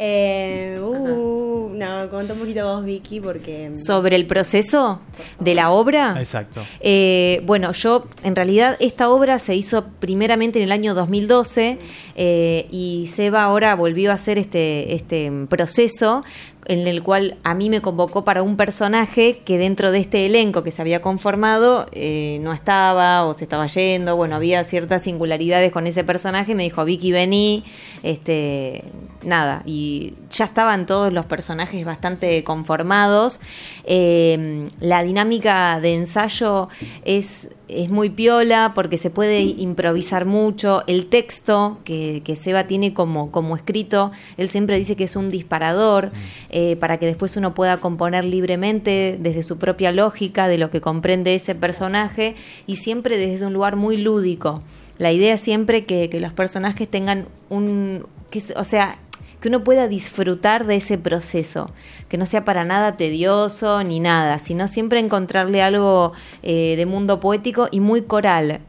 [0.00, 3.72] Eh, uh, no, cuenta un poquito vos, Vicky, porque.
[3.74, 5.00] sobre el proceso
[5.40, 6.14] de la obra.
[6.18, 6.62] Exacto.
[6.78, 11.78] Eh, bueno, yo en realidad esta obra se hizo primeramente en el año 2012
[12.14, 16.22] eh, y Seba ahora volvió a hacer este, este proceso
[16.64, 20.62] en el cual a mí me convocó para un personaje que dentro de este elenco
[20.62, 25.72] que se había conformado eh, no estaba o se estaba yendo, bueno, había ciertas singularidades
[25.72, 27.64] con ese personaje, me dijo, Vicky, vení,
[28.02, 28.84] este,
[29.22, 33.40] nada, y ya estaban todos los personajes bastante conformados.
[33.84, 36.68] Eh, la dinámica de ensayo
[37.04, 40.82] es, es muy piola porque se puede improvisar mucho.
[40.86, 45.30] El texto que, que Seba tiene como, como escrito, él siempre dice que es un
[45.30, 46.10] disparador
[46.50, 50.80] eh, para que después uno pueda componer libremente desde su propia lógica de lo que
[50.80, 52.34] comprende ese personaje
[52.66, 54.62] y siempre desde un lugar muy lúdico.
[54.98, 58.06] La idea siempre que, que los personajes tengan un...
[58.30, 58.98] Que, o sea,
[59.40, 61.70] que uno pueda disfrutar de ese proceso,
[62.08, 66.12] que no sea para nada tedioso ni nada, sino siempre encontrarle algo
[66.42, 68.60] eh, de mundo poético y muy coral.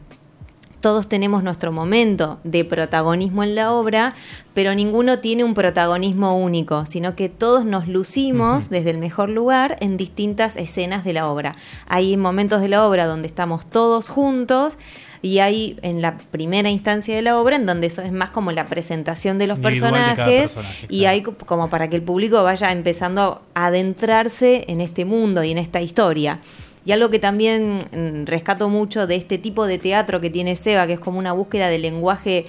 [0.82, 4.16] Todos tenemos nuestro momento de protagonismo en la obra,
[4.54, 9.76] pero ninguno tiene un protagonismo único, sino que todos nos lucimos desde el mejor lugar
[9.82, 11.58] en distintas escenas de la obra.
[11.90, 14.78] Hay momentos de la obra donde estamos todos juntos
[15.22, 18.52] y hay en la primera instancia de la obra en donde eso es más como
[18.52, 21.12] la presentación de los de personajes personaje, y claro.
[21.14, 25.52] hay co- como para que el público vaya empezando a adentrarse en este mundo y
[25.52, 26.40] en esta historia.
[26.86, 30.88] Y algo que también mm, rescato mucho de este tipo de teatro que tiene Seba,
[30.88, 32.46] que es como una búsqueda de lenguaje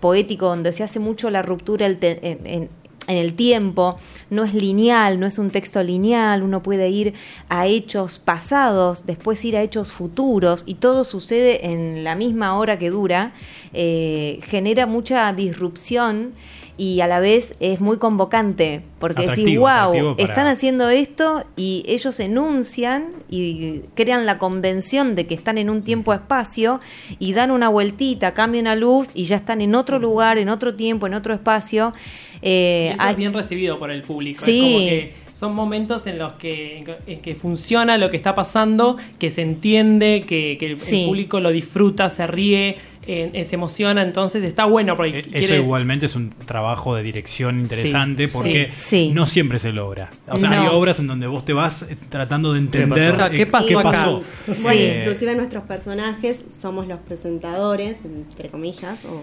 [0.00, 2.68] poético donde se hace mucho la ruptura en, en-
[3.08, 3.96] en el tiempo,
[4.30, 7.14] no es lineal, no es un texto lineal, uno puede ir
[7.48, 12.78] a hechos pasados, después ir a hechos futuros y todo sucede en la misma hora
[12.78, 13.34] que dura,
[13.72, 16.34] eh, genera mucha disrupción
[16.78, 20.88] y a la vez es muy convocante, porque decís, Atractivo, wow, atractivo para- están haciendo
[20.88, 26.80] esto y ellos enuncian y crean la convención de que están en un tiempo-espacio
[27.18, 30.74] y dan una vueltita, cambian una luz y ya están en otro lugar, en otro
[30.74, 31.92] tiempo, en otro espacio.
[32.40, 34.44] Eh, eso hay- es bien recibido por el público.
[34.44, 34.58] Sí.
[34.58, 38.96] Es como que son momentos en los que, en que funciona lo que está pasando,
[39.18, 42.76] que se entiende, que, que el, público lo disfruta, se ríe,
[43.06, 44.02] eh, eh, se emociona.
[44.02, 48.32] Entonces está bueno porque E- Eso quieres- igualmente es un trabajo de dirección interesante Sí,
[48.34, 49.10] porque sí, sí.
[49.14, 50.10] no siempre se logra.
[50.28, 50.60] O sea, No.
[50.62, 53.26] hay obras en donde vos te vas eh, tratando de entender pasó?
[53.32, 54.22] eh, ¿Qué pasó.
[54.62, 59.22] Bueno, Eh, inclusive nuestros personajes somos los presentadores, entre comillas, o-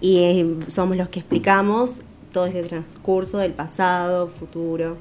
[0.00, 2.02] y eh, somos los que explicamos
[2.32, 4.98] todo este transcurso del pasado, futuro.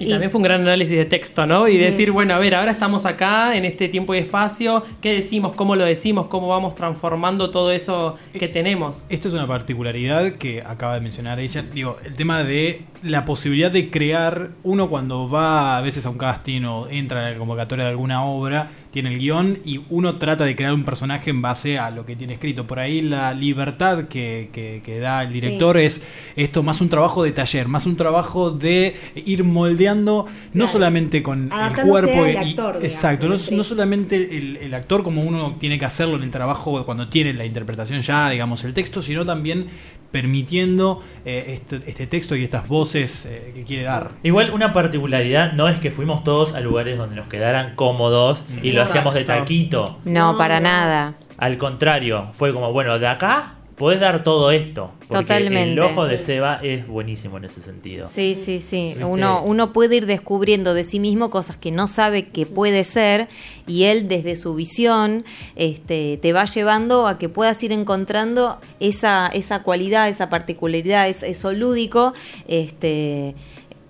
[0.00, 1.68] Y, Y- también fue un gran análisis de texto, ¿no?
[1.68, 5.52] Y decir, bueno, a ver, ahora estamos acá en este tiempo y espacio, ¿qué decimos?
[5.54, 6.26] ¿Cómo lo decimos?
[6.28, 9.04] ¿Cómo vamos transformando todo eso que tenemos?
[9.10, 11.62] Esto es una particularidad que acaba de mencionar ella.
[11.72, 16.18] Digo, el tema de la posibilidad de crear, uno cuando va a veces a un
[16.18, 20.44] casting o entra a la convocatoria de alguna obra, tiene el guion y uno trata
[20.44, 22.66] de crear un personaje en base a lo que tiene escrito.
[22.66, 26.02] Por ahí la libertad que, que- que da el director es
[26.36, 31.50] esto más un trabajo de taller, más un trabajo de ir moldeando, no solamente con
[31.68, 32.10] el cuerpo.
[32.26, 36.16] y- actor, digamos, exacto, no, no solamente el, el actor como uno tiene que hacerlo
[36.16, 39.66] en el trabajo cuando tiene la interpretación ya, digamos, el texto, sino también
[40.10, 44.10] permitiendo eh, este, este texto y estas voces eh, que quiere dar.
[44.22, 48.72] Igual una particularidad no es que fuimos todos a lugares donde nos quedaran cómodos y
[48.72, 49.98] lo hacíamos de taquito.
[50.04, 51.14] no, para nada.
[51.38, 54.90] Al contrario, fue como, bueno, de acá podés dar todo esto.
[55.08, 55.72] Porque Totalmente.
[55.72, 56.26] el ojo de Sí.
[56.26, 58.08] Seba es buenísimo en ese sentido.
[58.12, 58.88] Sí, sí, sí.
[58.90, 59.04] Viste.
[59.04, 63.28] Uno, uno puede ir descubriendo de sí mismo cosas que no sabe que puede ser
[63.66, 65.24] y él desde su visión
[65.56, 71.22] este, te va llevando a que puedas ir encontrando esa, esa cualidad, esa particularidad, es-
[71.22, 72.12] eso lúdico,
[72.46, 73.34] este,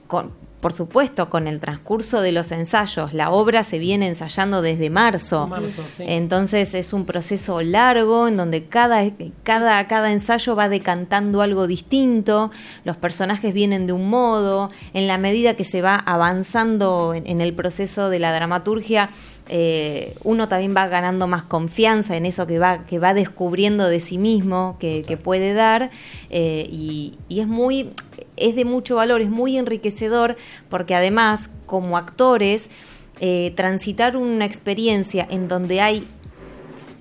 [0.06, 0.30] con,
[0.60, 3.14] por supuesto, con el transcurso de los ensayos.
[3.14, 5.46] La obra se viene ensayando desde marzo.
[5.46, 6.04] Marzo, sí.
[6.06, 9.02] Entonces es un proceso largo en donde cada,
[9.42, 12.50] cada, cada ensayo va decantando algo distinto,
[12.84, 17.40] los personajes vienen de un modo, en la medida que se va avanzando en, en
[17.40, 19.10] el proceso de la dramaturgia,
[19.52, 23.98] eh, uno también va ganando más confianza en eso que va, que va descubriendo de
[23.98, 25.90] sí mismo, que, que puede dar,
[26.30, 27.90] eh, y, y es muy,
[28.36, 30.36] es de mucho valor, es muy enriquecedor,
[30.68, 32.70] porque además, como actores,
[33.18, 36.06] eh, transitar una experiencia en donde hay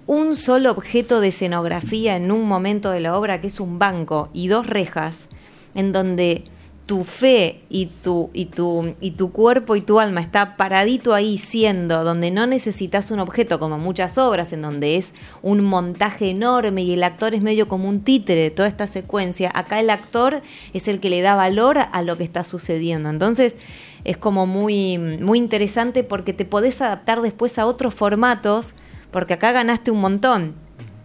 [0.07, 4.29] un solo objeto de escenografía en un momento de la obra, que es un banco,
[4.33, 5.27] y dos rejas,
[5.75, 6.45] en donde
[6.89, 11.37] tu fe y tu, y tu, y tu cuerpo y tu alma está paradito ahí
[11.37, 15.13] siendo, donde no necesitas un objeto como muchas obras, en donde es
[15.43, 19.51] un montaje enorme y el actor es medio como un títere de toda esta secuencia,
[19.53, 20.41] acá el actor
[20.73, 23.09] es el que le da valor a lo que está sucediendo.
[23.09, 23.59] Entonces
[24.03, 28.73] es como muy, muy interesante porque te podés adaptar después a otros formatos,
[29.11, 30.55] porque acá ganaste un montón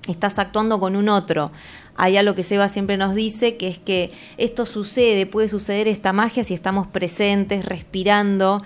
[0.08, 1.50] estás actuando con un otro.
[1.96, 6.12] Hay algo que Seba siempre nos dice, que es que esto sucede, puede suceder esta
[6.12, 8.62] magia si estamos presentes, respirando,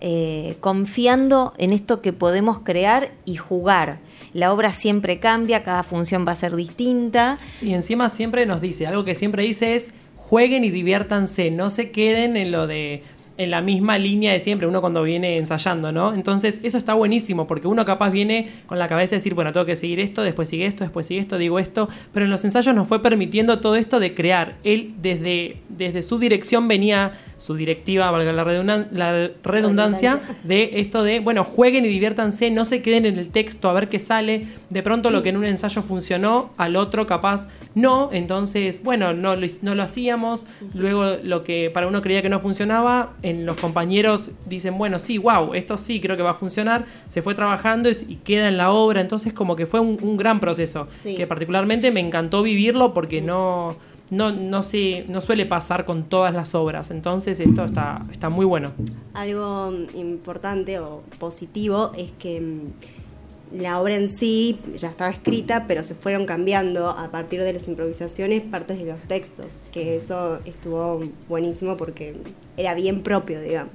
[0.00, 3.98] eh, confiando en esto que podemos crear y jugar.
[4.32, 7.38] La obra siempre cambia, cada función va a ser distinta.
[7.52, 11.90] Sí, encima siempre nos dice, algo que siempre dice es, jueguen y diviértanse, no se
[11.90, 13.02] queden en lo de
[13.40, 16.12] en la misma línea de siempre, uno cuando viene ensayando, ¿no?
[16.12, 19.64] Entonces, eso está buenísimo, porque uno capaz viene con la cabeza de decir, bueno, tengo
[19.64, 22.74] que seguir esto, después sigue esto, después sigue esto, digo esto, pero en los ensayos
[22.74, 24.58] nos fue permitiendo todo esto de crear.
[24.62, 31.02] Él desde, desde su dirección venía, su directiva, valga la, redundan- la redundancia, de esto
[31.02, 34.46] de, bueno, jueguen y diviértanse, no se queden en el texto a ver qué sale.
[34.68, 38.10] De pronto lo que en un ensayo funcionó, al otro capaz no.
[38.12, 40.44] Entonces, bueno, no lo, no lo hacíamos.
[40.74, 45.16] Luego lo que para uno creía que no funcionaba, en los compañeros dicen, bueno, sí,
[45.16, 46.84] wow, esto sí creo que va a funcionar.
[47.08, 49.00] Se fue trabajando y, y queda en la obra.
[49.00, 50.88] Entonces como que fue un, un gran proceso.
[51.02, 51.14] Sí.
[51.14, 53.76] Que particularmente me encantó vivirlo porque no...
[54.10, 58.44] No, no, se, no suele pasar con todas las obras, entonces esto está, está muy
[58.44, 58.72] bueno.
[59.14, 65.66] Algo mm, importante o positivo es que mm, la obra en sí ya estaba escrita,
[65.68, 70.40] pero se fueron cambiando a partir de las improvisaciones partes de los textos, que eso
[70.44, 72.16] estuvo buenísimo porque
[72.56, 73.74] era bien propio, digamos.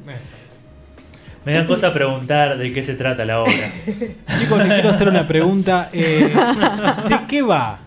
[1.46, 3.72] Me dan cosa preguntar de qué se trata la obra.
[4.40, 5.90] Chicos, les quiero hacer una pregunta.
[5.94, 6.34] eh,
[7.08, 7.85] ¿De qué va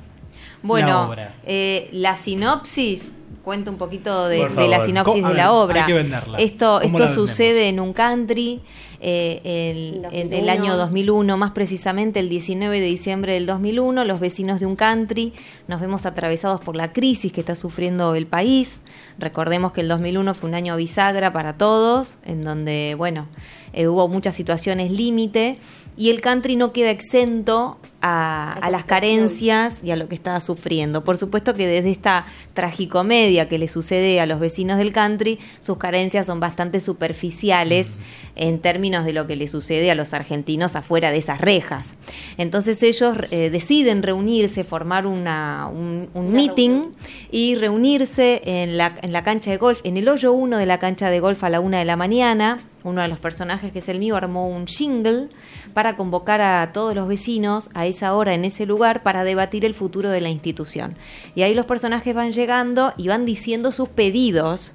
[0.62, 1.34] Bueno, obra?
[1.46, 3.12] eh, la sinopsis,
[3.44, 4.38] cuento un poquito de,
[4.68, 5.82] la sinopsis de la obra.
[5.82, 6.38] hay que venderla.
[6.38, 8.60] Esto, ¿Cómo esto sucede en un country
[9.00, 10.50] eh, el- en el 2001.
[10.52, 14.04] año 2001, más precisamente el 19 de diciembre del 2001.
[14.04, 15.32] Los vecinos de un country
[15.68, 18.82] nos vemos atravesados por la crisis que está sufriendo el país.
[19.18, 23.28] Recordemos que el 2001 fue un año bisagra para todos, en donde, bueno,
[23.72, 25.58] eh, hubo muchas situaciones límite
[25.96, 30.40] y el country no queda exento a, a las carencias y a lo que estaba
[30.40, 31.04] sufriendo.
[31.04, 35.78] Por supuesto que desde esta tragicomedia que le sucede a los vecinos del country, sus
[35.78, 37.88] carencias son bastante superficiales
[38.36, 41.94] en términos de lo que le sucede a los argentinos afuera de esas rejas.
[42.36, 46.92] Entonces ellos eh, deciden reunirse, formar una, un, un meeting
[47.30, 50.78] y reunirse en la, en la cancha de golf, en el hoyo 1 de la
[50.78, 52.58] cancha de golf a la una de la mañana.
[52.84, 55.28] Uno de los personajes, que es el mío, armó un jingle
[55.74, 59.74] para convocar a todos los vecinos a esa hora en ese lugar para debatir el
[59.74, 60.96] futuro de la institución.
[61.34, 64.72] Y ahí los personajes van llegando y van diciendo sus pedidos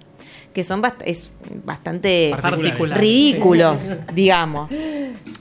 [0.53, 1.29] que son bast- es
[1.65, 2.31] bastante
[2.99, 4.71] ridículos, digamos.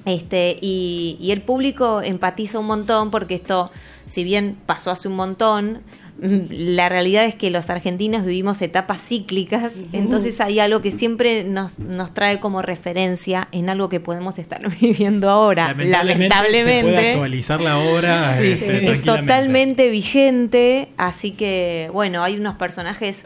[0.06, 3.70] Este, y, y el público empatiza un montón porque esto,
[4.06, 5.80] si bien pasó hace un montón,
[6.22, 11.80] la realidad es que los argentinos vivimos etapas cíclicas, entonces hay algo que siempre nos,
[11.80, 15.74] nos trae como referencia en algo que podemos estar viviendo ahora.
[15.74, 22.36] Lamentablemente, se puede actualizar la obra Sí, este, es totalmente vigente, así que bueno, hay
[22.36, 23.24] unos personajes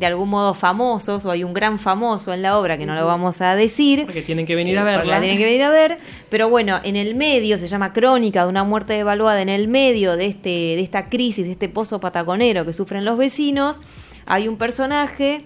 [0.00, 3.06] de algún modo famosos o hay un gran famoso en la obra que no lo
[3.06, 4.06] vamos a decir.
[4.06, 5.14] Porque tienen que venir a porque verla.
[5.16, 5.98] La tienen que venir a ver,
[6.30, 10.16] pero bueno, en el medio se llama Crónica de una muerte devaluada en el medio
[10.16, 13.80] de este de esta crisis, de este pozo pataconero que sufren los vecinos,
[14.24, 15.44] hay un personaje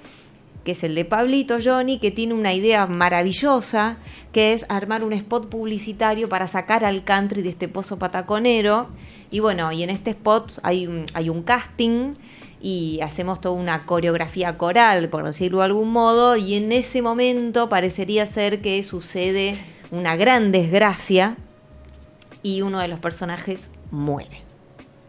[0.65, 3.99] que es el de Pablito Johnny, que tiene una idea maravillosa,
[4.33, 8.89] que es armar un spot publicitario para sacar al country de este pozo pataconero.
[9.31, 12.15] Y bueno, y en este spot hay un, hay un casting
[12.67, 17.69] y hacemos toda una coreografía coral, por decirlo de algún modo, y en ese momento
[17.69, 19.55] parecería ser que sucede
[19.91, 21.37] una gran desgracia
[22.43, 24.41] y uno de los personajes muere,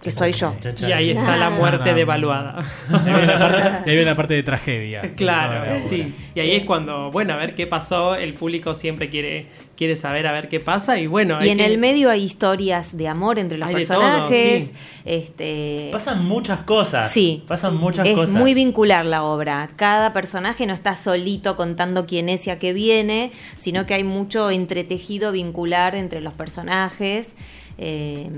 [0.01, 0.53] que soy yo.
[0.82, 2.66] Y ahí está la muerte devaluada.
[2.91, 5.14] Ahí viene la parte, ahí viene la parte de tragedia.
[5.16, 6.14] Claro, sí.
[6.36, 9.47] Y ahí es cuando, bueno, a ver qué pasó, el público siempre quiere,
[9.78, 11.38] quiere saber a ver qué pasa y bueno.
[11.43, 14.63] Y en que- el medio hay historias de amor entre los Hay de todo, personajes.
[14.65, 14.71] sí.
[15.05, 17.11] este, Pasan muchas cosas.
[17.11, 17.43] Sí.
[17.47, 18.32] Pasan muchas es cosas.
[18.32, 19.69] muy vincular la obra.
[19.76, 24.03] Cada personaje no está solito contando quién es y a qué viene, sino que hay
[24.03, 27.34] mucho entretejido vincular entre los personajes.
[27.78, 28.30] eh,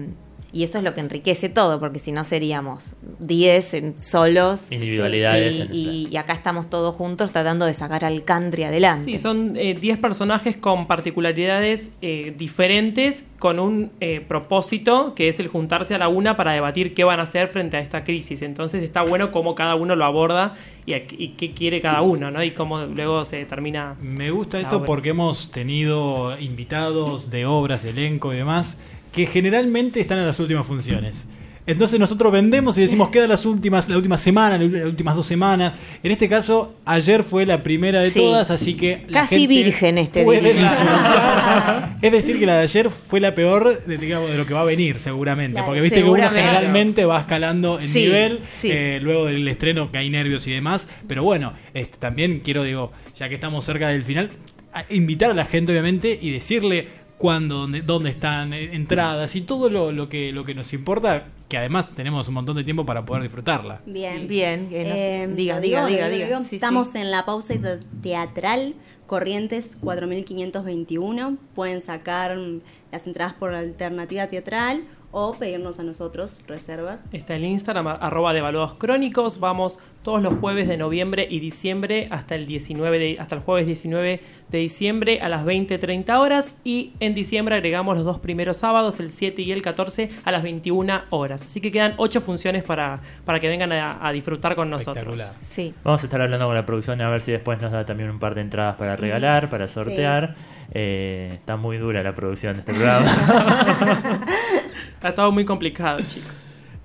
[0.58, 4.68] y eso es lo que enriquece todo, porque si no seríamos 10 en- solos.
[4.72, 9.03] Individualidades Y, en- y- y acá estamos todos juntos tratando de sacar al country adelante.
[9.05, 15.39] Sí, son eh, 10 personajes con particularidades eh, diferentes, con un eh, propósito que es
[15.39, 18.41] el juntarse a la una para debatir qué van a hacer frente a esta crisis.
[18.41, 20.55] Entonces está bueno cómo cada uno lo aborda
[20.86, 22.43] y, a- y qué quiere cada uno, ¿no?
[22.43, 23.95] Y cómo luego se determina.
[24.01, 24.86] Me gusta esto obra.
[24.86, 28.80] porque hemos tenido invitados de obras, elenco y demás,
[29.18, 31.28] que generalmente están en las últimas funciones.
[31.65, 35.76] Entonces nosotros vendemos y decimos queda las últimas, la última semana, las últimas dos semanas.
[36.01, 38.20] En este caso, ayer fue la primera de Sí.
[38.20, 41.97] todas, así que la Casi gente virgen este disfrutar.
[42.01, 44.61] Es decir, que la de ayer fue la peor de, digamos, de lo que va
[44.61, 45.53] a venir, seguramente.
[45.55, 48.70] Claro, porque viste que uno generalmente va escalando en Sí, nivel, sí.
[48.72, 50.88] eh, luego del estreno que hay nervios y demás.
[51.07, 54.30] Pero bueno, este, también quiero, digo, ya que estamos cerca del final,
[54.74, 56.88] a- invitar a la gente, obviamente, y decirle
[57.18, 61.26] cuándo, dónde, dónde están, eh, entradas y todo lo, lo que, lo que nos importa,
[61.49, 63.82] que además tenemos un montón de tiempo para poder disfrutarla.
[63.86, 64.28] Bien.
[64.28, 66.28] Bien, que nos- Eh, diga, diga, digo, diga, diga.
[66.28, 66.39] digo.
[66.41, 66.55] Sí, sí.
[66.57, 68.76] Estamos en la pausa te- teatral
[69.07, 71.38] Corrientes 4521.
[71.55, 72.61] Pueden sacar mm,
[72.91, 77.01] las entradas por alternativa teatral o pedirnos a nosotros reservas.
[77.12, 79.39] Está el Instagram, arroba devaluados crónicos.
[79.39, 83.66] Vamos todos los jueves de noviembre y diciembre hasta el 19 de, hasta el jueves
[83.66, 86.55] 19 de diciembre a las 20-30 horas.
[86.64, 90.43] Y en diciembre agregamos los dos primeros sábados, el 7 y el 14, a las
[90.43, 91.43] 21 horas.
[91.43, 95.32] Así que quedan ocho funciones para, para que vengan a, a disfrutar con nosotros.
[95.41, 95.74] Sí.
[95.84, 98.20] Vamos a estar hablando con la producción a ver si después nos da también un
[98.20, 100.36] par de entradas para regalar, para sortear.
[100.74, 103.05] Eh, está muy dura la producción de este programa.
[104.97, 106.33] Está todo muy complicado, chicos.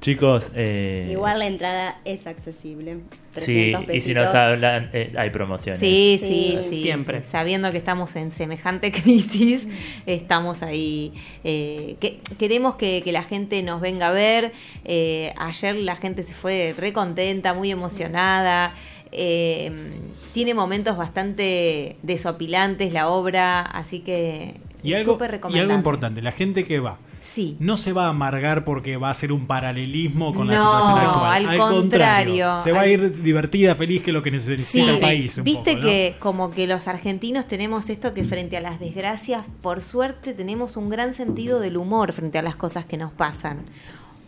[0.01, 2.97] Chicos, eh, Igual la entrada es accesible.
[3.37, 5.79] sí, 300 y si nos hablan, eh, hay promociones.
[5.79, 6.69] Sí, sí, Sí.
[6.71, 6.83] sí.
[6.83, 7.23] Siempre.
[7.23, 7.29] sí.
[7.31, 9.69] Sabiendo que estamos en semejante crisis,
[10.07, 11.13] estamos ahí.
[11.45, 14.53] eh, que, queremos que, que la gente nos venga a ver.
[14.85, 18.75] Eh, ayer la gente se fue re contenta, muy emocionada.
[19.13, 19.71] Eh,
[20.35, 25.75] tiene momentos bastante desopilantes la obra, así que Y algo, súper y algo recomendable.
[25.75, 26.99] importante, la gente que va.
[27.25, 27.57] Sí.
[27.61, 31.47] No se va a amargar porque va a ser un paralelismo con la situación actual.
[31.49, 32.59] al contrario.
[32.61, 35.39] Se va a Al- ir divertida, feliz, que es lo que necesita Sí, el país.
[35.39, 35.89] un viste poco, ¿no?
[35.89, 40.77] que como que los argentinos tenemos esto que frente a las desgracias, por suerte tenemos
[40.77, 43.59] un gran sentido del humor frente a las cosas que nos pasan.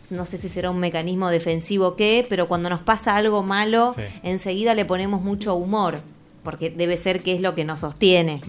[0.09, 3.91] No sé si será un mecanismo defensivo o qué, pero cuando nos pasa algo malo,
[3.93, 4.01] Sí.
[4.23, 5.99] enseguida le ponemos mucho humor,
[6.43, 8.39] porque debe ser que es lo que nos sostiene.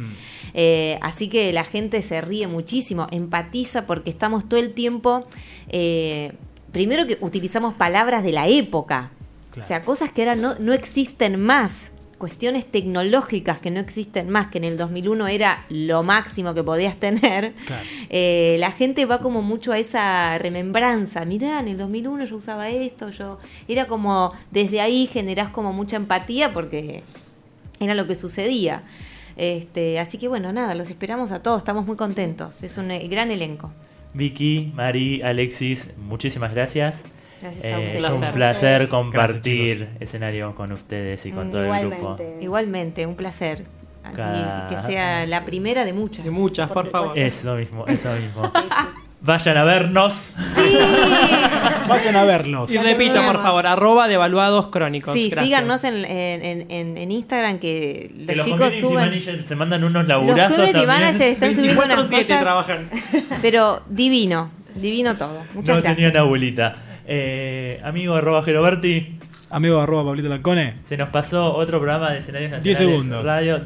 [0.55, 5.27] Eh, así que la gente se ríe muchísimo, empatiza porque estamos todo el tiempo,
[5.69, 6.33] eh,
[6.73, 9.11] primero que utilizamos palabras de la época,
[9.59, 14.49] o sea, cosas que ahora no, no existen más, cuestiones tecnológicas que no existen más,
[14.49, 17.53] que en el 2001 era lo máximo que podías tener.
[18.09, 21.25] Eh, la gente va como mucho a esa remembranza.
[21.25, 23.39] Mirá, en el 2001 yo usaba esto, yo...
[23.69, 27.03] Era como, desde ahí generás como mucha empatía porque
[27.81, 28.83] era lo que sucedía.
[29.37, 32.63] Este, así que bueno, nada, los esperamos a todos, estamos muy contentos.
[32.63, 33.71] Es un eh, gran elenco.
[34.15, 36.97] Vicky, Mari, Alexis, muchísimas gracias.
[37.43, 38.05] Gracias a Eh, ustedes.
[38.05, 38.89] es un Placer.
[38.89, 42.17] compartir Gracias, escenario con ustedes y con Mm, todo el grupo.
[42.41, 43.05] Igualmente.
[43.07, 43.65] Un placer.
[44.09, 46.25] Y que sea la primera de muchas.
[46.25, 47.19] De muchas, por favor.
[47.19, 48.51] Eso mismo, eso mismo.
[49.21, 50.31] Vayan a vernos.
[51.89, 52.71] Vayan a verlos.
[52.73, 55.15] Y repito, por favor, arroba devaluados crónicos.
[55.15, 55.47] Sí, Gracias.
[55.47, 58.95] síganos en, en, en, en Instagram que los, Que los chicos community suben.
[59.05, 61.01] managers se mandan unos Los laburazos community también.
[61.01, 62.41] managers están subiendo unas 24/7 cosas.
[62.43, 62.91] trabajan.
[63.43, 65.43] Pero divino, divino todo.
[65.55, 65.97] Muchas no gracias.
[65.97, 66.77] tenía una abuelita.
[67.07, 69.19] Eh, amigo arroba Geroberti.
[69.49, 70.75] Amigo arroba Pablito Lancone.
[70.89, 72.79] Se nos pasó otro programa de escenarios nacionales.
[72.79, 73.25] 10 segundos.
[73.25, 73.61] Radio.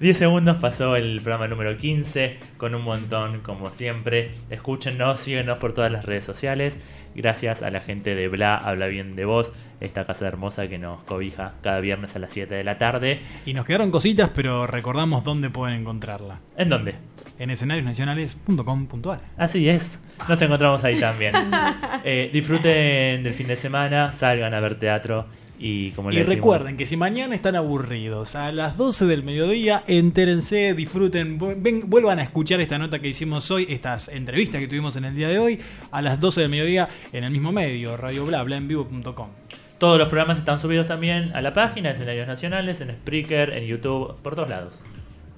[0.00, 4.32] 10 segundos pasó el programa número 15 con un montón como siempre.
[4.50, 6.76] Escúchenos, síguenos por todas las redes sociales.
[7.14, 11.04] Gracias a la gente de Bla Habla Bien de Vos, esta casa hermosa que nos
[11.04, 13.20] cobija cada viernes a las 7 de la tarde.
[13.46, 16.40] Y nos quedaron cositas, pero recordamos dónde pueden encontrarla.
[16.56, 16.96] ¿En dónde?
[17.38, 19.20] En escenariosnacionales.com.ar.
[19.36, 21.34] Así es, nos encontramos ahí también.
[22.06, 25.26] Eh, disfruten del fin de semana, salgan a ver teatro
[25.58, 29.22] y como Y les decimos, recuerden que si mañana están aburridos, a las 12 del
[29.22, 34.68] mediodía, entérense, disfruten, ven- vuelvan a escuchar esta nota que hicimos hoy, estas entrevistas que
[34.68, 37.96] tuvimos en el día de hoy, a las 12 del mediodía en el mismo medio,
[37.96, 39.28] Radio Bla, blaenvivo.com.
[39.78, 43.64] Todos los programas están subidos también a la página de Escenarios Nacionales, en Spreaker, en
[43.66, 44.82] YouTube, por todos lados.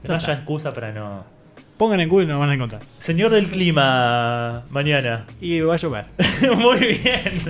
[0.06, 1.35] No haya excusa para no...
[1.76, 2.80] Pongan en Google y nos van a encontrar.
[3.00, 5.26] Señor del clima, mañana.
[5.40, 6.06] Y va a llover.
[6.56, 7.42] Muy bien.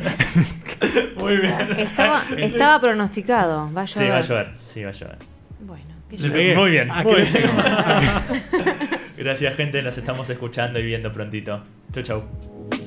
[1.18, 1.72] Muy bien.
[1.78, 3.72] Estaba, estaba pronosticado.
[3.72, 4.10] Va a Sí, llover.
[4.10, 4.50] va a llover.
[4.72, 5.16] Sí, va a llover.
[5.60, 6.56] Bueno, Le pegué.
[6.56, 6.88] Muy bien.
[6.90, 7.28] Ah, muy bien.
[7.58, 8.22] Ah,
[9.16, 9.80] Gracias, gente.
[9.82, 11.62] Nos estamos escuchando y viendo prontito.
[11.92, 12.86] Chau, chau.